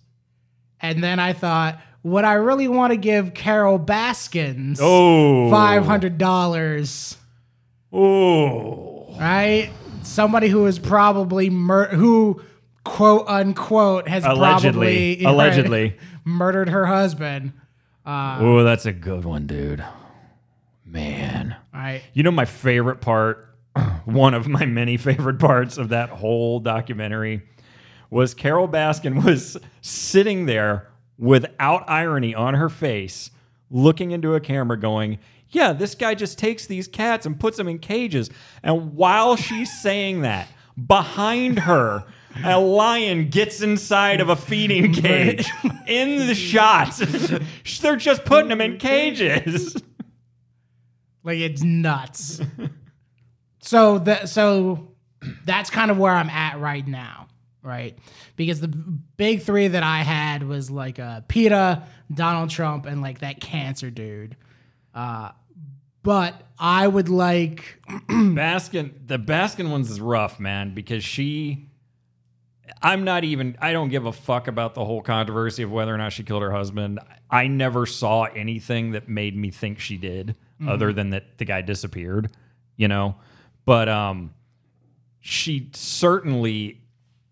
and 0.80 1.02
then 1.02 1.18
I 1.18 1.32
thought, 1.32 1.80
would 2.02 2.24
I 2.24 2.34
really 2.34 2.68
want 2.68 2.92
to 2.92 2.96
give 2.98 3.32
Carole 3.32 3.78
Baskins 3.78 4.78
oh. 4.82 5.50
Five 5.50 5.84
hundred 5.86 6.18
dollars? 6.18 7.16
Oh, 7.92 9.14
Right. 9.18 9.70
Somebody 10.02 10.48
who 10.48 10.66
is 10.66 10.78
probably 10.78 11.48
mur- 11.48 11.88
who 11.94 12.42
quote 12.84 13.26
unquote 13.28 14.08
has 14.08 14.24
allegedly, 14.24 15.16
probably 15.16 15.24
allegedly. 15.24 15.96
murdered 16.24 16.68
her 16.68 16.86
husband. 16.86 17.52
Uh, 18.04 18.38
Oh, 18.40 18.64
that's 18.64 18.86
a 18.86 18.92
good 18.92 19.24
one, 19.24 19.46
dude. 19.46 19.84
Man. 20.84 21.56
right. 21.72 22.02
You 22.12 22.22
know 22.22 22.30
my 22.30 22.44
favorite 22.44 23.00
part, 23.00 23.48
one 24.04 24.34
of 24.34 24.48
my 24.48 24.66
many 24.66 24.96
favorite 24.96 25.38
parts 25.38 25.78
of 25.78 25.90
that 25.90 26.10
whole 26.10 26.60
documentary 26.60 27.42
was 28.10 28.34
Carole 28.34 28.68
Baskin 28.68 29.24
was 29.24 29.56
sitting 29.80 30.44
there 30.46 30.88
without 31.18 31.88
irony 31.88 32.34
on 32.34 32.54
her 32.54 32.68
face, 32.68 33.30
looking 33.70 34.10
into 34.10 34.34
a 34.34 34.40
camera 34.40 34.78
going, 34.78 35.18
"Yeah, 35.48 35.72
this 35.72 35.94
guy 35.94 36.14
just 36.14 36.36
takes 36.38 36.66
these 36.66 36.88
cats 36.88 37.24
and 37.24 37.38
puts 37.40 37.56
them 37.56 37.68
in 37.68 37.78
cages." 37.78 38.28
And 38.62 38.94
while 38.94 39.36
she's 39.36 39.72
saying 39.80 40.22
that, 40.22 40.48
behind 40.86 41.60
her 41.60 42.04
a 42.44 42.58
lion 42.58 43.28
gets 43.28 43.62
inside 43.62 44.20
of 44.20 44.28
a 44.28 44.36
feeding 44.36 44.92
cage 44.92 45.48
in 45.86 46.26
the 46.26 46.34
shot. 46.34 47.00
They're 47.80 47.96
just 47.96 48.24
putting 48.24 48.48
them 48.48 48.60
in 48.60 48.78
cages. 48.78 49.76
Like 51.24 51.38
it's 51.38 51.62
nuts. 51.62 52.40
so 53.60 53.98
that 54.00 54.28
so 54.28 54.88
that's 55.44 55.70
kind 55.70 55.90
of 55.90 55.98
where 55.98 56.12
I'm 56.12 56.30
at 56.30 56.58
right 56.58 56.86
now, 56.86 57.28
right? 57.62 57.96
Because 58.36 58.60
the 58.60 58.68
big 58.68 59.42
three 59.42 59.68
that 59.68 59.82
I 59.82 59.98
had 59.98 60.42
was 60.42 60.70
like 60.70 60.98
uh, 60.98 61.20
PETA, 61.28 61.84
Donald 62.12 62.50
Trump, 62.50 62.86
and 62.86 63.02
like 63.02 63.20
that 63.20 63.40
cancer 63.40 63.90
dude. 63.90 64.36
Uh, 64.94 65.30
but 66.02 66.42
I 66.58 66.86
would 66.86 67.08
like 67.08 67.78
Baskin, 68.08 68.92
the 69.06 69.18
Baskin 69.18 69.70
ones 69.70 69.90
is 69.90 70.00
rough, 70.00 70.40
man, 70.40 70.74
because 70.74 71.04
she. 71.04 71.68
I'm 72.82 73.04
not 73.04 73.24
even. 73.24 73.56
I 73.60 73.72
don't 73.72 73.88
give 73.88 74.06
a 74.06 74.12
fuck 74.12 74.48
about 74.48 74.74
the 74.74 74.84
whole 74.84 75.02
controversy 75.02 75.62
of 75.62 75.70
whether 75.70 75.94
or 75.94 75.98
not 75.98 76.12
she 76.12 76.22
killed 76.24 76.42
her 76.42 76.50
husband. 76.52 76.98
I 77.30 77.46
never 77.46 77.86
saw 77.86 78.24
anything 78.24 78.92
that 78.92 79.08
made 79.08 79.36
me 79.36 79.50
think 79.50 79.78
she 79.78 79.96
did, 79.96 80.34
other 80.66 80.92
than 80.92 81.10
that 81.10 81.38
the 81.38 81.44
guy 81.44 81.60
disappeared. 81.62 82.30
You 82.76 82.88
know, 82.88 83.16
but 83.64 83.88
um, 83.88 84.32
she 85.20 85.70
certainly 85.74 86.80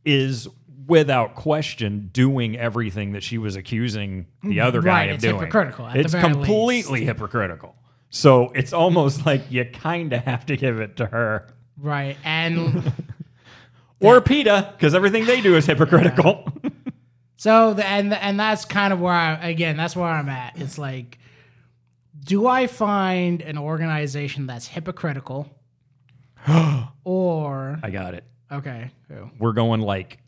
is 0.04 0.48
without 0.86 1.34
question 1.34 2.10
doing 2.12 2.56
everything 2.56 3.12
that 3.12 3.22
she 3.22 3.38
was 3.38 3.54
accusing 3.56 4.26
the 4.42 4.60
other 4.60 4.80
guy 4.82 4.88
Right, 4.88 5.08
of 5.10 5.14
it's 5.16 5.22
doing. 5.22 5.38
hypocritical, 5.38 5.88
it's 5.94 6.14
completely 6.14 7.04
hypocritical. 7.04 7.76
So 8.08 8.50
it's 8.56 8.72
almost 8.72 9.24
like 9.24 9.50
you 9.52 9.64
kind 9.66 10.12
of 10.12 10.24
have 10.24 10.46
to 10.46 10.56
give 10.56 10.80
it 10.80 10.96
to 10.96 11.06
her 11.06 11.46
right 11.78 12.16
and 12.24 12.92
or 14.00 14.20
PETA 14.20 14.74
because 14.76 14.94
everything 14.94 15.26
they 15.26 15.40
do 15.40 15.56
is 15.56 15.66
hypocritical. 15.66 16.46
So 17.36 17.72
the, 17.72 17.86
and 17.86 18.12
and 18.12 18.38
that's 18.38 18.66
kind 18.66 18.92
of 18.92 19.00
where 19.00 19.14
I 19.14 19.32
again 19.48 19.78
that's 19.78 19.96
where 19.96 20.10
I'm 20.10 20.28
at. 20.28 20.60
It's 20.60 20.76
like, 20.76 21.18
do 22.22 22.46
I 22.46 22.66
find 22.66 23.40
an 23.40 23.56
organization 23.56 24.46
that's 24.46 24.66
hypocritical, 24.66 25.48
or 27.04 27.78
I 27.82 27.90
got 27.90 28.12
it. 28.12 28.24
okay, 28.52 28.90
who? 29.08 29.30
We're 29.38 29.54
going 29.54 29.80
like 29.80 30.18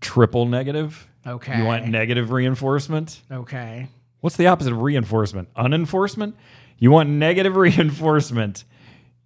triple 0.00 0.46
negative. 0.46 1.08
okay, 1.26 1.58
You 1.58 1.64
want 1.64 1.86
negative 1.88 2.30
reinforcement? 2.30 3.20
okay, 3.32 3.88
What's 4.20 4.36
the 4.36 4.46
opposite 4.46 4.72
of 4.72 4.80
reinforcement? 4.82 5.48
Unenforcement? 5.56 6.36
You 6.78 6.92
want 6.92 7.08
negative 7.08 7.56
reinforcement. 7.56 8.62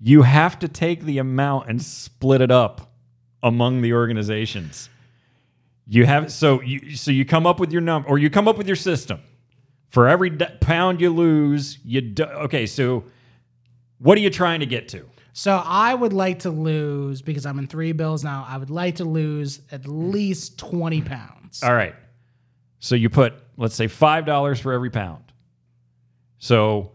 You 0.00 0.22
have 0.22 0.58
to 0.60 0.68
take 0.68 1.02
the 1.02 1.18
amount 1.18 1.68
and 1.68 1.82
split 1.82 2.40
it 2.40 2.50
up 2.50 2.91
among 3.42 3.82
the 3.82 3.92
organizations. 3.92 4.88
You 5.86 6.06
have 6.06 6.32
so 6.32 6.60
you 6.60 6.94
so 6.96 7.10
you 7.10 7.24
come 7.24 7.46
up 7.46 7.58
with 7.58 7.72
your 7.72 7.82
number 7.82 8.08
or 8.08 8.18
you 8.18 8.30
come 8.30 8.48
up 8.48 8.56
with 8.56 8.66
your 8.66 8.76
system. 8.76 9.20
For 9.90 10.08
every 10.08 10.30
d- 10.30 10.46
pound 10.60 11.02
you 11.02 11.10
lose, 11.10 11.78
you 11.84 12.00
do, 12.00 12.24
okay. 12.24 12.64
So, 12.64 13.04
what 13.98 14.16
are 14.16 14.22
you 14.22 14.30
trying 14.30 14.60
to 14.60 14.66
get 14.66 14.88
to? 14.88 15.04
So 15.34 15.62
I 15.64 15.94
would 15.94 16.14
like 16.14 16.40
to 16.40 16.50
lose 16.50 17.20
because 17.20 17.44
I'm 17.44 17.58
in 17.58 17.66
three 17.66 17.92
bills 17.92 18.22
now. 18.24 18.46
I 18.48 18.56
would 18.58 18.70
like 18.70 18.96
to 18.96 19.04
lose 19.04 19.60
at 19.70 19.86
least 19.86 20.58
twenty 20.58 21.02
pounds. 21.02 21.62
All 21.62 21.74
right. 21.74 21.94
So 22.78 22.94
you 22.94 23.10
put, 23.10 23.34
let's 23.56 23.74
say, 23.74 23.86
five 23.86 24.24
dollars 24.26 24.60
for 24.60 24.72
every 24.72 24.90
pound. 24.90 25.24
So 26.38 26.92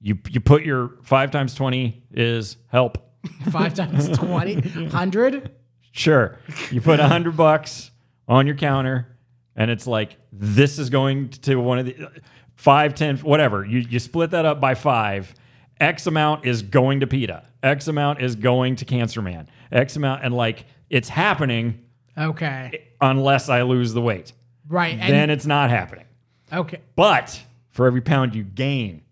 you 0.00 0.18
you 0.28 0.40
put 0.40 0.64
your 0.64 0.92
five 1.02 1.30
times 1.30 1.54
twenty 1.54 2.02
is 2.12 2.56
help. 2.68 3.07
Five 3.50 3.74
times 3.74 4.08
twenty, 4.16 4.60
hundred. 4.88 5.50
Sure. 5.92 6.38
You 6.70 6.80
put 6.80 7.00
a 7.00 7.08
hundred 7.08 7.36
bucks 7.36 7.90
on 8.28 8.46
your 8.46 8.56
counter, 8.56 9.16
and 9.56 9.70
it's 9.70 9.86
like 9.86 10.16
this 10.32 10.78
is 10.78 10.90
going 10.90 11.30
to 11.30 11.56
one 11.56 11.78
of 11.78 11.86
the 11.86 12.08
five, 12.54 12.94
ten, 12.94 13.16
whatever. 13.18 13.64
You 13.64 13.80
you 13.80 13.98
split 13.98 14.30
that 14.30 14.44
up 14.44 14.60
by 14.60 14.74
five. 14.74 15.34
X 15.80 16.06
amount 16.06 16.44
is 16.44 16.62
going 16.62 17.00
to 17.00 17.06
PETA. 17.06 17.44
X 17.62 17.88
amount 17.88 18.20
is 18.20 18.34
going 18.36 18.76
to 18.76 18.84
Cancer 18.84 19.22
Man. 19.22 19.48
X 19.72 19.96
amount, 19.96 20.24
and 20.24 20.34
like 20.34 20.64
it's 20.90 21.08
happening 21.08 21.84
Okay, 22.16 22.88
unless 23.00 23.48
I 23.48 23.62
lose 23.62 23.92
the 23.94 24.00
weight. 24.00 24.32
right. 24.68 24.98
And, 24.98 25.12
then 25.12 25.30
it's 25.30 25.46
not 25.46 25.70
happening. 25.70 26.04
okay, 26.52 26.80
But 26.96 27.40
for 27.70 27.86
every 27.86 28.00
pound 28.00 28.34
you 28.34 28.42
gain, 28.42 29.02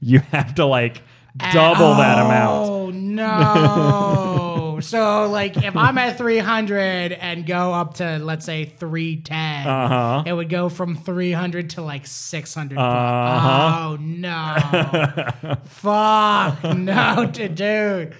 you 0.00 0.18
have 0.32 0.56
to 0.56 0.66
like 0.66 1.02
double 1.52 1.94
that 1.94 2.18
amount. 2.18 2.68
Oh, 2.68 2.90
No! 3.16 4.78
so 4.82 5.28
like, 5.30 5.56
if 5.56 5.76
I'm 5.76 5.96
at 5.98 6.18
300 6.18 7.12
and 7.12 7.46
go 7.46 7.72
up 7.72 7.94
to 7.94 8.18
let's 8.18 8.44
say 8.46 8.64
310, 8.66 9.66
Uh-huh. 9.66 10.22
it 10.26 10.32
would 10.32 10.48
go 10.48 10.68
from 10.68 10.96
300 10.96 11.70
to 11.70 11.82
like 11.82 12.06
600. 12.06 12.78
Uh-huh. 12.78 13.88
Oh 13.90 13.96
no! 14.00 15.56
Fuck 15.64 16.62
no, 16.76 17.26
dude. 17.32 18.14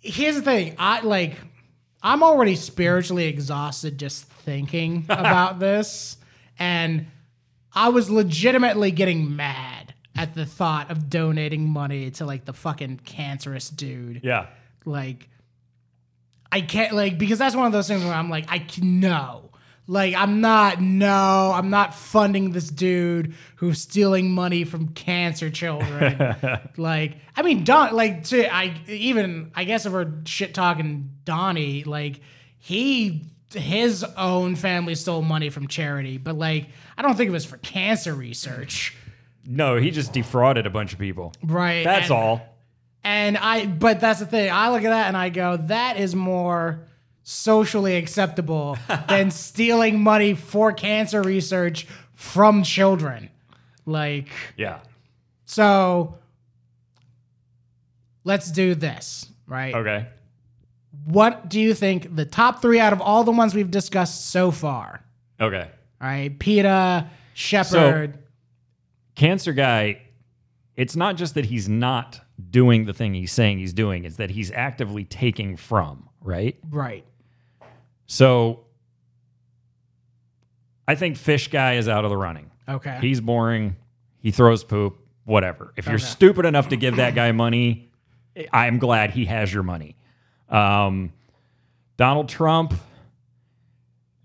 here's 0.00 0.34
the 0.36 0.42
thing. 0.42 0.74
I 0.78 1.00
like 1.02 1.36
I'm 2.02 2.22
already 2.22 2.54
spiritually 2.56 3.26
exhausted 3.26 3.98
just 3.98 4.24
thinking 4.24 5.04
about 5.08 5.58
this. 5.58 6.16
And 6.58 7.06
I 7.72 7.90
was 7.90 8.10
legitimately 8.10 8.90
getting 8.92 9.36
mad 9.36 9.77
at 10.18 10.34
the 10.34 10.44
thought 10.44 10.90
of 10.90 11.08
donating 11.08 11.68
money 11.68 12.10
to 12.10 12.26
like 12.26 12.44
the 12.44 12.52
fucking 12.52 13.00
cancerous 13.04 13.70
dude. 13.70 14.20
Yeah. 14.24 14.46
Like 14.84 15.28
I 16.50 16.60
can't 16.60 16.92
like 16.92 17.18
because 17.18 17.38
that's 17.38 17.54
one 17.54 17.66
of 17.66 17.72
those 17.72 17.88
things 17.88 18.04
where 18.04 18.12
I'm 18.12 18.28
like, 18.28 18.46
I 18.48 18.58
can 18.58 19.00
no. 19.00 19.50
Like 19.86 20.14
I'm 20.14 20.40
not 20.40 20.82
no, 20.82 21.52
I'm 21.54 21.70
not 21.70 21.94
funding 21.94 22.50
this 22.50 22.68
dude 22.68 23.34
who's 23.56 23.80
stealing 23.80 24.30
money 24.30 24.64
from 24.64 24.88
cancer 24.88 25.50
children. 25.50 26.36
like 26.76 27.16
I 27.36 27.42
mean 27.42 27.64
Don 27.64 27.94
like 27.94 28.24
to 28.24 28.52
I 28.52 28.74
even 28.88 29.52
I 29.54 29.64
guess 29.64 29.86
if 29.86 29.92
we're 29.92 30.12
shit 30.24 30.52
talking 30.52 31.10
Donnie, 31.24 31.84
like 31.84 32.20
he 32.58 33.24
his 33.54 34.04
own 34.04 34.56
family 34.56 34.94
stole 34.94 35.22
money 35.22 35.48
from 35.48 35.68
charity, 35.68 36.18
but 36.18 36.36
like 36.36 36.66
I 36.96 37.02
don't 37.02 37.16
think 37.16 37.28
it 37.28 37.32
was 37.32 37.46
for 37.46 37.56
cancer 37.58 38.14
research. 38.14 38.94
No, 39.50 39.76
he 39.76 39.90
just 39.90 40.12
defrauded 40.12 40.66
a 40.66 40.70
bunch 40.70 40.92
of 40.92 40.98
people. 40.98 41.32
Right. 41.42 41.82
That's 41.82 42.10
and, 42.10 42.18
all. 42.18 42.56
And 43.02 43.38
I 43.38 43.64
but 43.64 43.98
that's 43.98 44.20
the 44.20 44.26
thing. 44.26 44.50
I 44.52 44.70
look 44.70 44.84
at 44.84 44.90
that 44.90 45.08
and 45.08 45.16
I 45.16 45.30
go, 45.30 45.56
that 45.56 45.96
is 45.96 46.14
more 46.14 46.86
socially 47.22 47.96
acceptable 47.96 48.76
than 49.08 49.30
stealing 49.30 50.00
money 50.02 50.34
for 50.34 50.72
cancer 50.72 51.22
research 51.22 51.86
from 52.14 52.62
children. 52.62 53.30
Like, 53.86 54.28
Yeah. 54.58 54.80
so 55.46 56.18
let's 58.24 58.50
do 58.50 58.74
this, 58.74 59.26
right? 59.46 59.74
Okay. 59.74 60.06
What 61.06 61.48
do 61.48 61.58
you 61.58 61.72
think 61.72 62.14
the 62.14 62.26
top 62.26 62.60
three 62.60 62.80
out 62.80 62.92
of 62.92 63.00
all 63.00 63.24
the 63.24 63.32
ones 63.32 63.54
we've 63.54 63.70
discussed 63.70 64.28
so 64.28 64.50
far? 64.50 65.02
Okay. 65.40 65.70
All 66.02 66.08
right, 66.08 66.38
PETA, 66.38 67.08
Shepherd. 67.32 68.18
Cancer 69.18 69.52
guy, 69.52 70.00
it's 70.76 70.94
not 70.94 71.16
just 71.16 71.34
that 71.34 71.46
he's 71.46 71.68
not 71.68 72.20
doing 72.50 72.84
the 72.84 72.92
thing 72.94 73.14
he's 73.14 73.32
saying 73.32 73.58
he's 73.58 73.72
doing, 73.72 74.04
it's 74.04 74.14
that 74.16 74.30
he's 74.30 74.52
actively 74.52 75.02
taking 75.04 75.56
from, 75.56 76.08
right? 76.22 76.56
right. 76.70 77.04
So 78.06 78.60
I 80.86 80.94
think 80.94 81.16
fish 81.16 81.48
guy 81.48 81.74
is 81.74 81.88
out 81.88 82.04
of 82.04 82.10
the 82.10 82.16
running. 82.16 82.52
Okay. 82.68 82.96
He's 83.00 83.20
boring. 83.20 83.74
He 84.20 84.30
throws 84.30 84.62
poop, 84.62 84.98
whatever. 85.24 85.72
If 85.76 85.86
you're 85.86 85.96
Okay. 85.96 86.04
stupid 86.04 86.46
enough 86.46 86.68
to 86.68 86.76
give 86.76 86.94
that 86.96 87.16
guy 87.16 87.32
money, 87.32 87.90
I'm 88.52 88.78
glad 88.78 89.10
he 89.10 89.24
has 89.24 89.52
your 89.52 89.64
money. 89.64 89.96
Um, 90.48 91.12
Donald 91.96 92.28
Trump, 92.28 92.72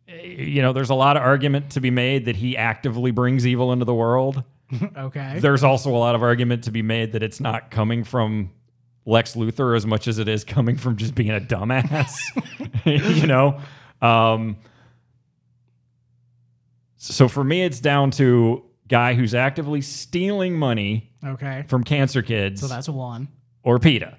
you 0.08 0.62
know, 0.62 0.72
there's 0.72 0.92
a 0.92 0.96
lot 0.96 1.18
of 1.18 1.24
argument 1.24 1.72
to 1.72 1.82
be 1.82 1.90
made 1.90 2.26
that 2.26 2.36
he 2.36 2.56
actively 2.56 3.10
brings 3.10 3.48
evil 3.48 3.74
into 3.74 3.86
the 3.86 3.96
world. 3.96 4.44
okay. 4.98 5.39
There's 5.39 5.63
also 5.63 5.89
a 5.89 5.98
lot 5.98 6.15
of 6.15 6.24
argument 6.24 6.65
to 6.65 6.72
be 6.72 6.82
made 6.82 7.13
that 7.13 7.24
it's 7.24 7.39
not 7.39 7.72
coming 7.72 8.03
from 8.03 8.51
Lex 9.06 9.36
Luthor 9.36 9.75
as 9.75 9.86
much 9.86 10.08
as 10.08 10.20
it 10.20 10.27
is 10.27 10.44
coming 10.44 10.77
from 10.77 10.96
just 10.96 11.15
being 11.15 11.32
a 11.32 11.39
dumbass. 11.39 12.18
you 13.20 13.27
know? 13.27 13.60
Um, 14.01 14.58
so 16.98 17.27
for 17.27 17.44
me, 17.44 17.63
it's 17.63 17.80
down 17.80 18.12
to 18.12 18.63
guy 18.88 19.13
who's 19.13 19.34
actively 19.34 19.82
stealing 19.82 20.58
money 20.58 21.12
okay. 21.25 21.65
from 21.68 21.84
cancer 21.84 22.22
kids 22.22 22.62
So 22.62 22.68
that's 22.68 22.88
one. 22.88 23.27
or 23.63 23.80
PETA, 23.80 24.18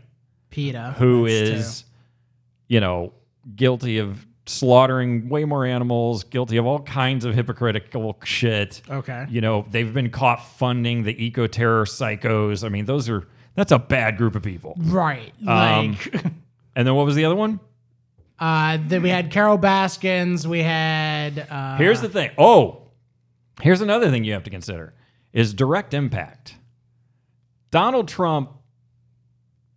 PETA. 0.51 0.95
who 0.99 1.29
That's 1.29 1.83
two. 1.83 1.87
you 2.69 2.81
know, 2.81 3.13
guilty 3.55 3.99
of 3.99 4.27
slaughtering 4.47 5.29
way 5.29 5.45
more 5.45 5.65
animals, 5.65 6.25
guilty 6.25 6.57
of 6.59 6.67
all 6.67 6.81
kinds 6.81 7.25
of 7.25 7.35
hypocritical 7.35 8.19
shit. 8.25 8.83
Okay. 8.91 9.27
You 9.31 9.41
know, 9.41 9.65
they've 9.71 9.93
been 9.93 10.11
caught 10.11 10.45
funding 10.57 11.03
the 11.05 11.25
eco 11.25 11.47
terror 11.47 11.85
psychos. 11.85 12.65
I 12.65 12.69
mean, 12.69 12.85
those 12.85 13.09
are 13.09 13.27
that's 13.55 13.73
a 13.73 13.79
bad 13.79 14.17
group 14.17 14.35
of 14.35 14.43
people. 14.43 14.75
Right. 14.79 15.33
Um, 15.47 15.93
Like 16.13 16.25
And 16.77 16.87
then 16.87 16.95
what 16.95 17.07
was 17.07 17.15
the 17.15 17.25
other 17.25 17.37
one? 17.37 17.61
uh 18.41 18.79
then 18.81 19.01
we 19.03 19.09
had 19.11 19.31
Carole 19.31 19.57
Baskins, 19.59 20.47
we 20.47 20.61
had 20.63 21.47
uh 21.49 21.77
Here's 21.77 22.01
the 22.01 22.09
thing. 22.09 22.31
Oh, 22.37 22.89
here's 23.63 23.81
another 23.81 24.11
thing 24.11 24.25
you 24.25 24.33
have 24.33 24.43
to 24.45 24.51
consider 24.51 24.93
is 25.33 25.55
direct 25.55 25.95
impact. 25.95 26.57
Donald 27.71 28.09
Trump 28.09 28.51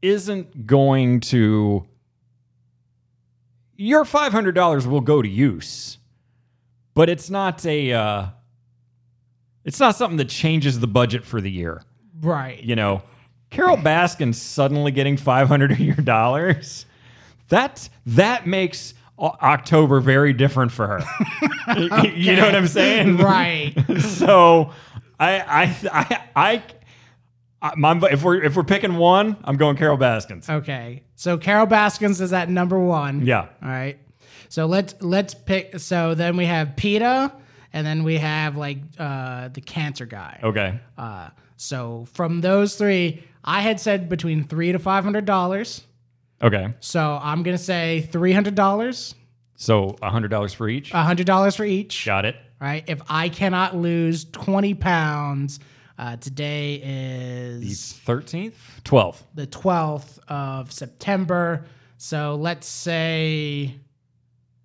isn't 0.02 0.66
going 0.68 1.20
to 1.20 1.86
your 3.78 4.04
$500 4.04 4.86
will 4.88 5.02
go 5.02 5.22
to 5.22 5.30
use. 5.30 5.98
But 6.94 7.10
it's 7.10 7.30
not 7.30 7.66
a 7.66 7.94
uh 7.94 8.26
it's 9.64 9.80
not 9.80 9.96
something 9.96 10.18
that 10.18 10.30
changes 10.30 10.80
the 10.80 10.88
budget 10.88 11.24
for 11.26 11.40
the 11.42 11.52
year. 11.52 11.84
right. 12.22 12.62
you 12.64 12.76
know, 12.76 13.04
Carole 13.50 13.78
Baskin 13.78 14.34
suddenly 14.34 14.92
getting 14.92 15.16
500 15.18 15.72
of 15.72 15.80
your 15.80 15.96
dollars. 15.96 16.86
That 17.50 17.88
that 18.08 18.46
makes 18.48 18.94
October 19.20 20.00
very 20.00 20.34
different 20.34 20.72
for 20.72 20.88
her. 20.88 21.04
Y- 21.68 22.14
You 22.16 22.36
know 22.36 22.46
what 22.46 22.56
I'm 22.56 22.68
saying? 22.68 23.18
Right. 23.18 23.74
so 24.02 24.72
I 25.20 25.40
I 25.40 25.90
I 25.92 26.22
I, 26.36 26.64
I 27.62 27.74
my, 27.76 28.00
if 28.12 28.24
we're 28.24 28.42
if 28.44 28.56
we're 28.56 28.64
picking 28.64 28.96
one, 28.98 29.36
I'm 29.44 29.58
going 29.58 29.78
Carole 29.78 29.98
Baskins. 29.98 30.50
Okay. 30.50 31.04
So 31.16 31.38
Carole 31.38 31.66
Baskins 31.66 32.22
is 32.22 32.32
at 32.34 32.50
number 32.50 32.80
one. 32.80 33.26
Yeah. 33.26 33.48
All 33.64 33.70
right. 33.70 33.98
So 34.50 34.66
let's 34.66 34.96
let's 35.02 35.34
pick 35.34 35.80
so 35.80 36.14
then 36.14 36.38
we 36.38 36.46
have 36.46 36.76
PETA 36.76 37.32
and 37.74 37.86
then 37.86 38.04
we 38.04 38.18
have 38.18 38.56
like 38.58 38.78
uh 39.00 39.50
the 39.50 39.62
cancer 39.62 40.06
guy. 40.06 40.40
Okay. 40.44 40.80
Uh 40.98 41.30
so 41.56 42.06
from 42.14 42.42
those 42.42 42.76
three, 42.76 43.24
I 43.44 43.62
had 43.62 43.80
said 43.80 44.08
between 44.10 44.44
three 44.44 44.72
to 44.72 44.80
five 44.80 45.04
hundred 45.04 45.26
dollars. 45.26 45.82
Okay. 46.42 46.74
So 46.80 47.20
I'm 47.22 47.42
gonna 47.44 47.58
say 47.58 48.02
three 48.12 48.32
hundred 48.34 48.54
dollars, 48.54 49.16
So 49.56 49.98
$100 50.04 50.54
for 50.56 50.70
each. 50.70 50.92
hundred 50.92 51.26
dollars 51.26 51.56
for 51.56 51.66
each. 51.66 52.06
Got 52.06 52.26
it. 52.26 52.36
Right. 52.62 52.84
If 52.88 53.02
I 53.10 53.30
cannot 53.30 53.76
lose 53.76 54.26
twenty 54.26 54.76
pounds, 54.76 55.60
uh, 55.98 56.16
today 56.18 56.78
The 57.60 57.68
is 57.68 58.00
13th? 58.06 58.54
12th. 58.84 59.22
the 59.36 59.48
twelfth 59.48 60.20
of 60.28 60.72
September. 60.72 61.66
So 61.98 62.36
let's 62.36 62.68
say 62.68 63.76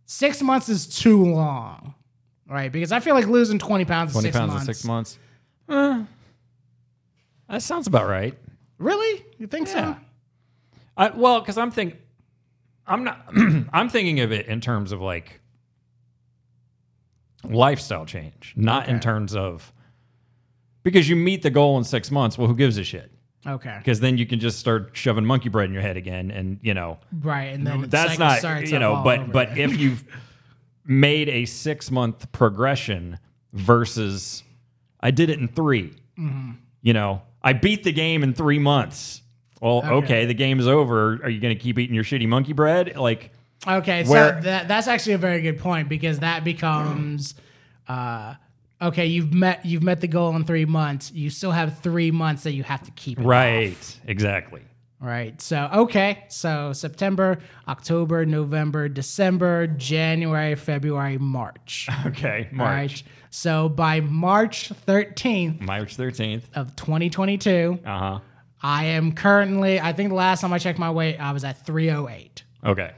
six 0.06 0.42
months 0.42 0.68
is 0.68 0.86
too 0.86 1.24
long. 1.24 1.94
Right, 2.48 2.70
because 2.70 2.92
I 2.92 3.00
feel 3.00 3.14
like 3.14 3.26
losing 3.26 3.58
twenty 3.58 3.86
pounds 3.86 4.10
in 4.10 4.20
20 4.20 4.26
six 4.28 4.36
pounds 4.36 4.50
months. 4.52 4.68
in 4.68 4.74
6 4.74 4.84
months. 4.84 5.18
Eh, 5.70 6.04
that 7.48 7.62
sounds 7.62 7.86
about 7.86 8.06
right. 8.08 8.36
Really? 8.78 9.24
You 9.38 9.46
think 9.46 9.68
Yeah. 9.68 9.94
so? 9.94 10.00
I, 10.98 11.08
well, 11.10 11.40
because 11.40 11.56
I'm 11.56 11.70
think, 11.70 11.96
I'm 12.86 13.04
not. 13.04 13.24
I'm 13.72 13.88
thinking 13.88 14.20
of 14.20 14.32
it 14.32 14.46
in 14.48 14.60
terms 14.60 14.92
of 14.92 15.00
like 15.00 15.40
lifestyle 17.44 18.04
change, 18.06 18.52
not 18.56 18.88
in 18.88 19.00
terms 19.00 19.34
of 19.34 19.72
because 20.82 21.08
you 21.08 21.16
meet 21.16 21.42
the 21.42 21.50
goal 21.50 21.78
in 21.78 21.84
six 21.84 22.10
months. 22.10 22.36
Well, 22.38 22.48
who 22.48 22.54
gives 22.56 22.78
a 22.78 22.84
shit? 22.84 23.10
Okay. 23.46 23.74
Because 23.78 24.00
then 24.00 24.18
you 24.18 24.26
can 24.26 24.38
just 24.38 24.58
start 24.58 24.90
shoving 24.92 25.24
monkey 25.24 25.48
bread 25.48 25.66
in 25.66 25.72
your 25.72 25.82
head 25.82 25.96
again, 25.96 26.30
and 26.30 26.58
you 26.62 26.74
know 26.74 26.98
Right, 27.20 27.52
and 27.52 27.66
then 27.66 27.88
that's 27.88 28.16
cycle 28.16 28.50
not 28.50 28.68
you 28.68 28.78
know. 28.78 29.02
But 29.02 29.32
but 29.32 29.58
if 29.58 29.76
you've 29.78 30.04
made 30.86 31.28
a 31.28 31.44
six 31.44 31.90
month 31.90 32.30
progression 32.32 33.18
versus 33.52 34.42
I 35.00 35.10
did 35.10 35.30
it 35.30 35.38
in 35.38 35.48
3 35.48 35.92
Mm-hmm. 36.18 36.50
You 36.82 36.92
know, 36.92 37.22
I 37.42 37.52
beat 37.54 37.84
the 37.84 37.92
game 37.92 38.22
in 38.22 38.34
three 38.34 38.58
months. 38.58 39.22
Well, 39.60 39.78
okay, 39.78 40.24
Okay. 40.24 40.26
the 40.26 40.52
is 40.60 40.68
over. 40.68 41.14
Are 41.22 41.28
you 41.28 41.40
going 41.40 41.56
to 41.56 41.60
keep 41.60 41.78
eating 41.78 41.94
your 41.94 42.04
shitty 42.04 42.28
monkey 42.28 42.52
bread? 42.52 42.96
Like, 42.96 43.30
Okay, 43.66 44.04
Where- 44.04 44.34
so 44.36 44.40
that 44.42 44.68
that's 44.68 44.88
actually 44.88 45.14
a 45.14 45.18
very 45.18 45.40
good 45.40 45.58
point 45.58 45.88
because 45.88 46.18
that 46.18 46.44
becomes 46.44 47.34
uh 47.88 48.34
okay, 48.82 49.06
you've 49.06 49.32
met 49.32 49.64
you've 49.64 49.82
met 49.82 50.00
the 50.00 50.08
goal 50.08 50.34
in 50.36 50.44
3 50.44 50.64
months. 50.66 51.12
You 51.12 51.30
still 51.30 51.52
have 51.52 51.78
3 51.80 52.10
months 52.10 52.42
that 52.44 52.52
you 52.52 52.62
have 52.64 52.82
to 52.82 52.90
keep 52.92 53.18
it 53.18 53.24
right, 53.24 53.72
off, 53.72 54.00
exactly. 54.06 54.62
right. 55.00 55.40
So 55.40 55.68
okay, 55.72 56.24
so 56.28 56.72
September, 56.72 57.38
October, 57.68 58.26
November, 58.26 58.88
December, 58.88 59.66
January, 59.66 60.54
February, 60.54 61.18
March. 61.18 61.88
Okay, 62.06 62.48
March, 62.52 62.68
right. 62.92 63.02
So 63.30 63.68
by 63.68 64.00
March 64.00 64.68
13th 64.86 65.60
March 65.60 65.96
thirteenth. 65.96 66.48
of 66.54 66.76
2022, 66.76 67.78
Uh 67.84 67.98
huh. 67.98 68.18
I 68.62 68.84
am 68.84 69.12
currently 69.12 69.80
I 69.80 69.92
think 69.92 70.10
the 70.10 70.14
last 70.16 70.40
time 70.42 70.52
I 70.52 70.58
checked 70.58 70.78
my 70.78 70.90
weight, 70.90 71.16
I 71.18 71.32
was 71.32 71.42
at 71.44 71.64
308. 71.66 72.42
Okay. 72.64 72.92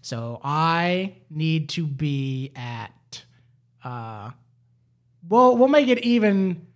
So 0.00 0.40
I 0.44 1.16
need 1.30 1.70
to 1.70 1.86
be 1.86 2.52
at 2.54 3.24
uh 3.82 4.30
well 5.28 5.56
we'll 5.56 5.68
make 5.68 5.88
it 5.88 5.98
even 6.00 6.66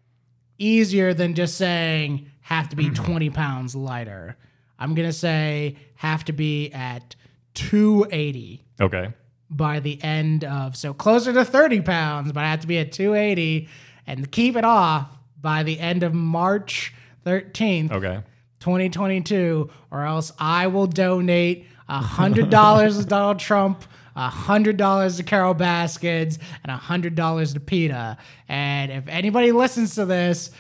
easier 0.59 1.15
than 1.15 1.35
just 1.35 1.57
saying 1.57 2.31
have 2.41 2.69
to 2.71 2.77
be 2.77 2.91
20 2.91 3.31
pounds 3.31 3.75
lighter. 3.77 4.37
I'm 4.79 4.95
gonna 4.95 5.13
say 5.13 5.77
have 5.97 6.25
to 6.27 6.33
be 6.33 6.71
at 6.73 7.15
280 7.55 8.65
Okay. 8.81 9.13
by 9.51 9.81
the 9.81 10.03
end 10.03 10.45
of 10.45 10.77
so 10.77 10.95
closer 10.95 11.33
to 11.33 11.45
30 11.45 11.81
pounds, 11.83 12.33
but 12.33 12.45
I 12.45 12.51
have 12.51 12.61
to 12.61 12.67
be 12.67 12.79
at 12.79 12.93
280 12.93 13.69
and 14.07 14.31
keep 14.31 14.57
it 14.57 14.65
off 14.65 15.09
by 15.41 15.63
the 15.65 15.79
end 15.79 16.03
of 16.03 16.15
March 16.15 16.95
13th, 17.27 17.93
Okay. 17.93 18.21
2022, 18.61 19.71
or 19.91 20.05
else 20.05 20.33
I 20.39 20.67
will 20.69 20.87
donate 20.87 21.67
hundred 21.89 22.51
dollars 22.51 22.99
to 22.99 23.05
Donald 23.07 23.39
Trump. 23.39 23.85
Hundred 24.19 24.77
dollars 24.77 25.17
to 25.19 25.23
Carole 25.23 25.55
Baskins 25.55 26.39
and 26.65 26.73
hundred 26.73 27.15
dollars 27.15 27.55
to 27.55 27.61
PETA. 27.61 28.17
And 28.49 28.91
if 28.91 29.07
anybody 29.09 29.53
listens 29.53 29.95
to 29.95 30.05
this, 30.05 30.51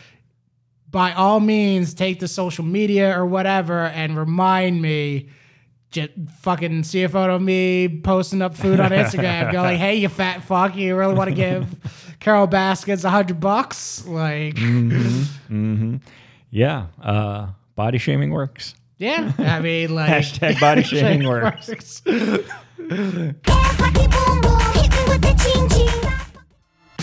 by 0.90 1.12
all 1.12 1.40
means, 1.40 1.92
take 1.92 2.21
the 2.21 2.29
social 2.29 2.64
media 2.64 3.18
or 3.18 3.27
whatever 3.27 3.87
and 3.87 4.16
remind 4.16 4.81
me. 4.81 5.29
Just 5.90 6.11
fucking 6.40 6.85
see 6.85 7.03
a 7.03 7.09
photo 7.09 7.37
of 7.37 7.42
me 7.42 8.01
posting 8.05 8.42
up 8.42 8.55
food 8.55 8.79
on 8.79 8.90
Instagram. 8.90 9.51
Go 9.53 9.62
like, 9.62 9.79
"Hey, 9.79 9.94
you 9.97 10.11
fat 10.11 10.42
fuck! 10.42 10.77
You 10.77 10.94
really 10.97 11.14
want 11.14 11.31
to 11.31 11.35
give 11.35 11.66
Carole 12.21 12.47
Baskins 12.47 13.05
a 13.07 13.11
hundred 13.11 13.40
bucks?" 13.40 14.07
Like, 14.07 14.59
Yeah. 16.51 16.87
Uh, 17.03 17.49
body 17.75 17.97
shaming 17.99 18.31
works. 18.31 18.75
Yeah. 18.99 19.33
I 19.39 19.61
mean, 19.61 19.95
like, 19.95 20.11
Hashtag 20.11 20.61
body 20.61 20.83
shaming 20.83 21.27
works. 21.27 22.03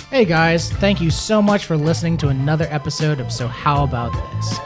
Hey 0.10 0.23
guys, 0.23 0.71
thank 0.73 1.01
you 1.01 1.12
so 1.12 1.41
much 1.41 1.65
for 1.65 1.75
listening 1.75 2.15
to 2.17 2.29
another 2.29 2.67
episode 2.69 3.19
of 3.19 3.31
So 3.31 3.47
How 3.47 3.84
About 3.84 4.13
This. 4.36 4.60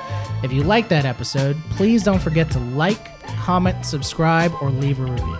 If 0.43 0.53
you 0.53 0.63
like 0.63 0.89
that 0.89 1.05
episode, 1.05 1.57
please 1.71 2.03
don't 2.03 2.21
forget 2.21 2.51
to 2.51 2.59
like, 2.59 3.19
comment, 3.37 3.85
subscribe, 3.85 4.53
or 4.61 4.69
leave 4.69 4.99
a 4.99 5.05
review. 5.05 5.37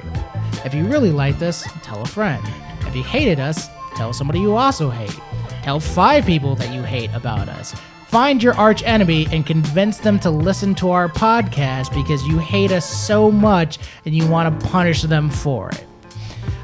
If 0.66 0.74
you 0.74 0.86
really 0.86 1.12
like 1.12 1.38
this, 1.38 1.68
tell 1.84 2.02
a 2.02 2.08
friend. 2.08 2.44
If 2.82 2.96
you 2.96 3.04
hated 3.04 3.40
us, 3.40 3.70
tell 3.96 4.12
somebody 4.14 4.40
you 4.40 4.56
also 4.56 4.90
hate. 4.90 5.16
Tell 5.64 5.80
five 5.80 6.26
people 6.26 6.56
that 6.56 6.74
you 6.74 6.82
hate 6.82 7.12
about 7.14 7.48
us. 7.48 7.76
Find 8.10 8.42
your 8.42 8.56
arch 8.56 8.82
enemy 8.82 9.28
and 9.32 9.46
convince 9.46 10.00
them 10.00 10.20
to 10.22 10.32
listen 10.32 10.74
to 10.76 10.90
our 10.90 11.08
podcast 11.08 11.94
because 11.94 12.26
you 12.26 12.40
hate 12.40 12.72
us 12.72 12.84
so 12.84 13.30
much 13.30 13.78
and 14.04 14.16
you 14.16 14.28
want 14.28 14.60
to 14.60 14.68
punish 14.68 15.04
them 15.04 15.30
for 15.30 15.70
it. 15.70 15.86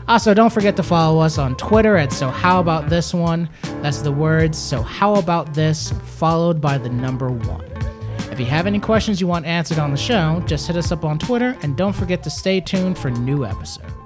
Also, 0.07 0.33
don't 0.33 0.51
forget 0.51 0.75
to 0.77 0.81
follow 0.81 1.21
us 1.21 1.37
on 1.37 1.55
Twitter 1.55 1.97
at 1.97 2.11
So 2.11 2.29
How 2.29 2.59
About 2.59 2.89
This 2.89 3.13
One. 3.13 3.47
That's 3.83 4.01
the 4.01 4.11
words 4.11 4.57
So 4.57 4.81
How 4.81 5.17
About 5.17 5.53
This, 5.53 5.91
followed 6.17 6.59
by 6.59 6.79
the 6.79 6.89
number 6.89 7.29
one. 7.29 7.63
If 8.31 8.39
you 8.39 8.47
have 8.47 8.65
any 8.65 8.79
questions 8.79 9.21
you 9.21 9.27
want 9.27 9.45
answered 9.45 9.77
on 9.77 9.91
the 9.91 9.97
show, 9.97 10.41
just 10.47 10.65
hit 10.65 10.75
us 10.75 10.91
up 10.91 11.05
on 11.05 11.19
Twitter 11.19 11.55
and 11.61 11.77
don't 11.77 11.93
forget 11.93 12.23
to 12.23 12.31
stay 12.31 12.59
tuned 12.59 12.97
for 12.97 13.11
new 13.11 13.45
episodes. 13.45 14.04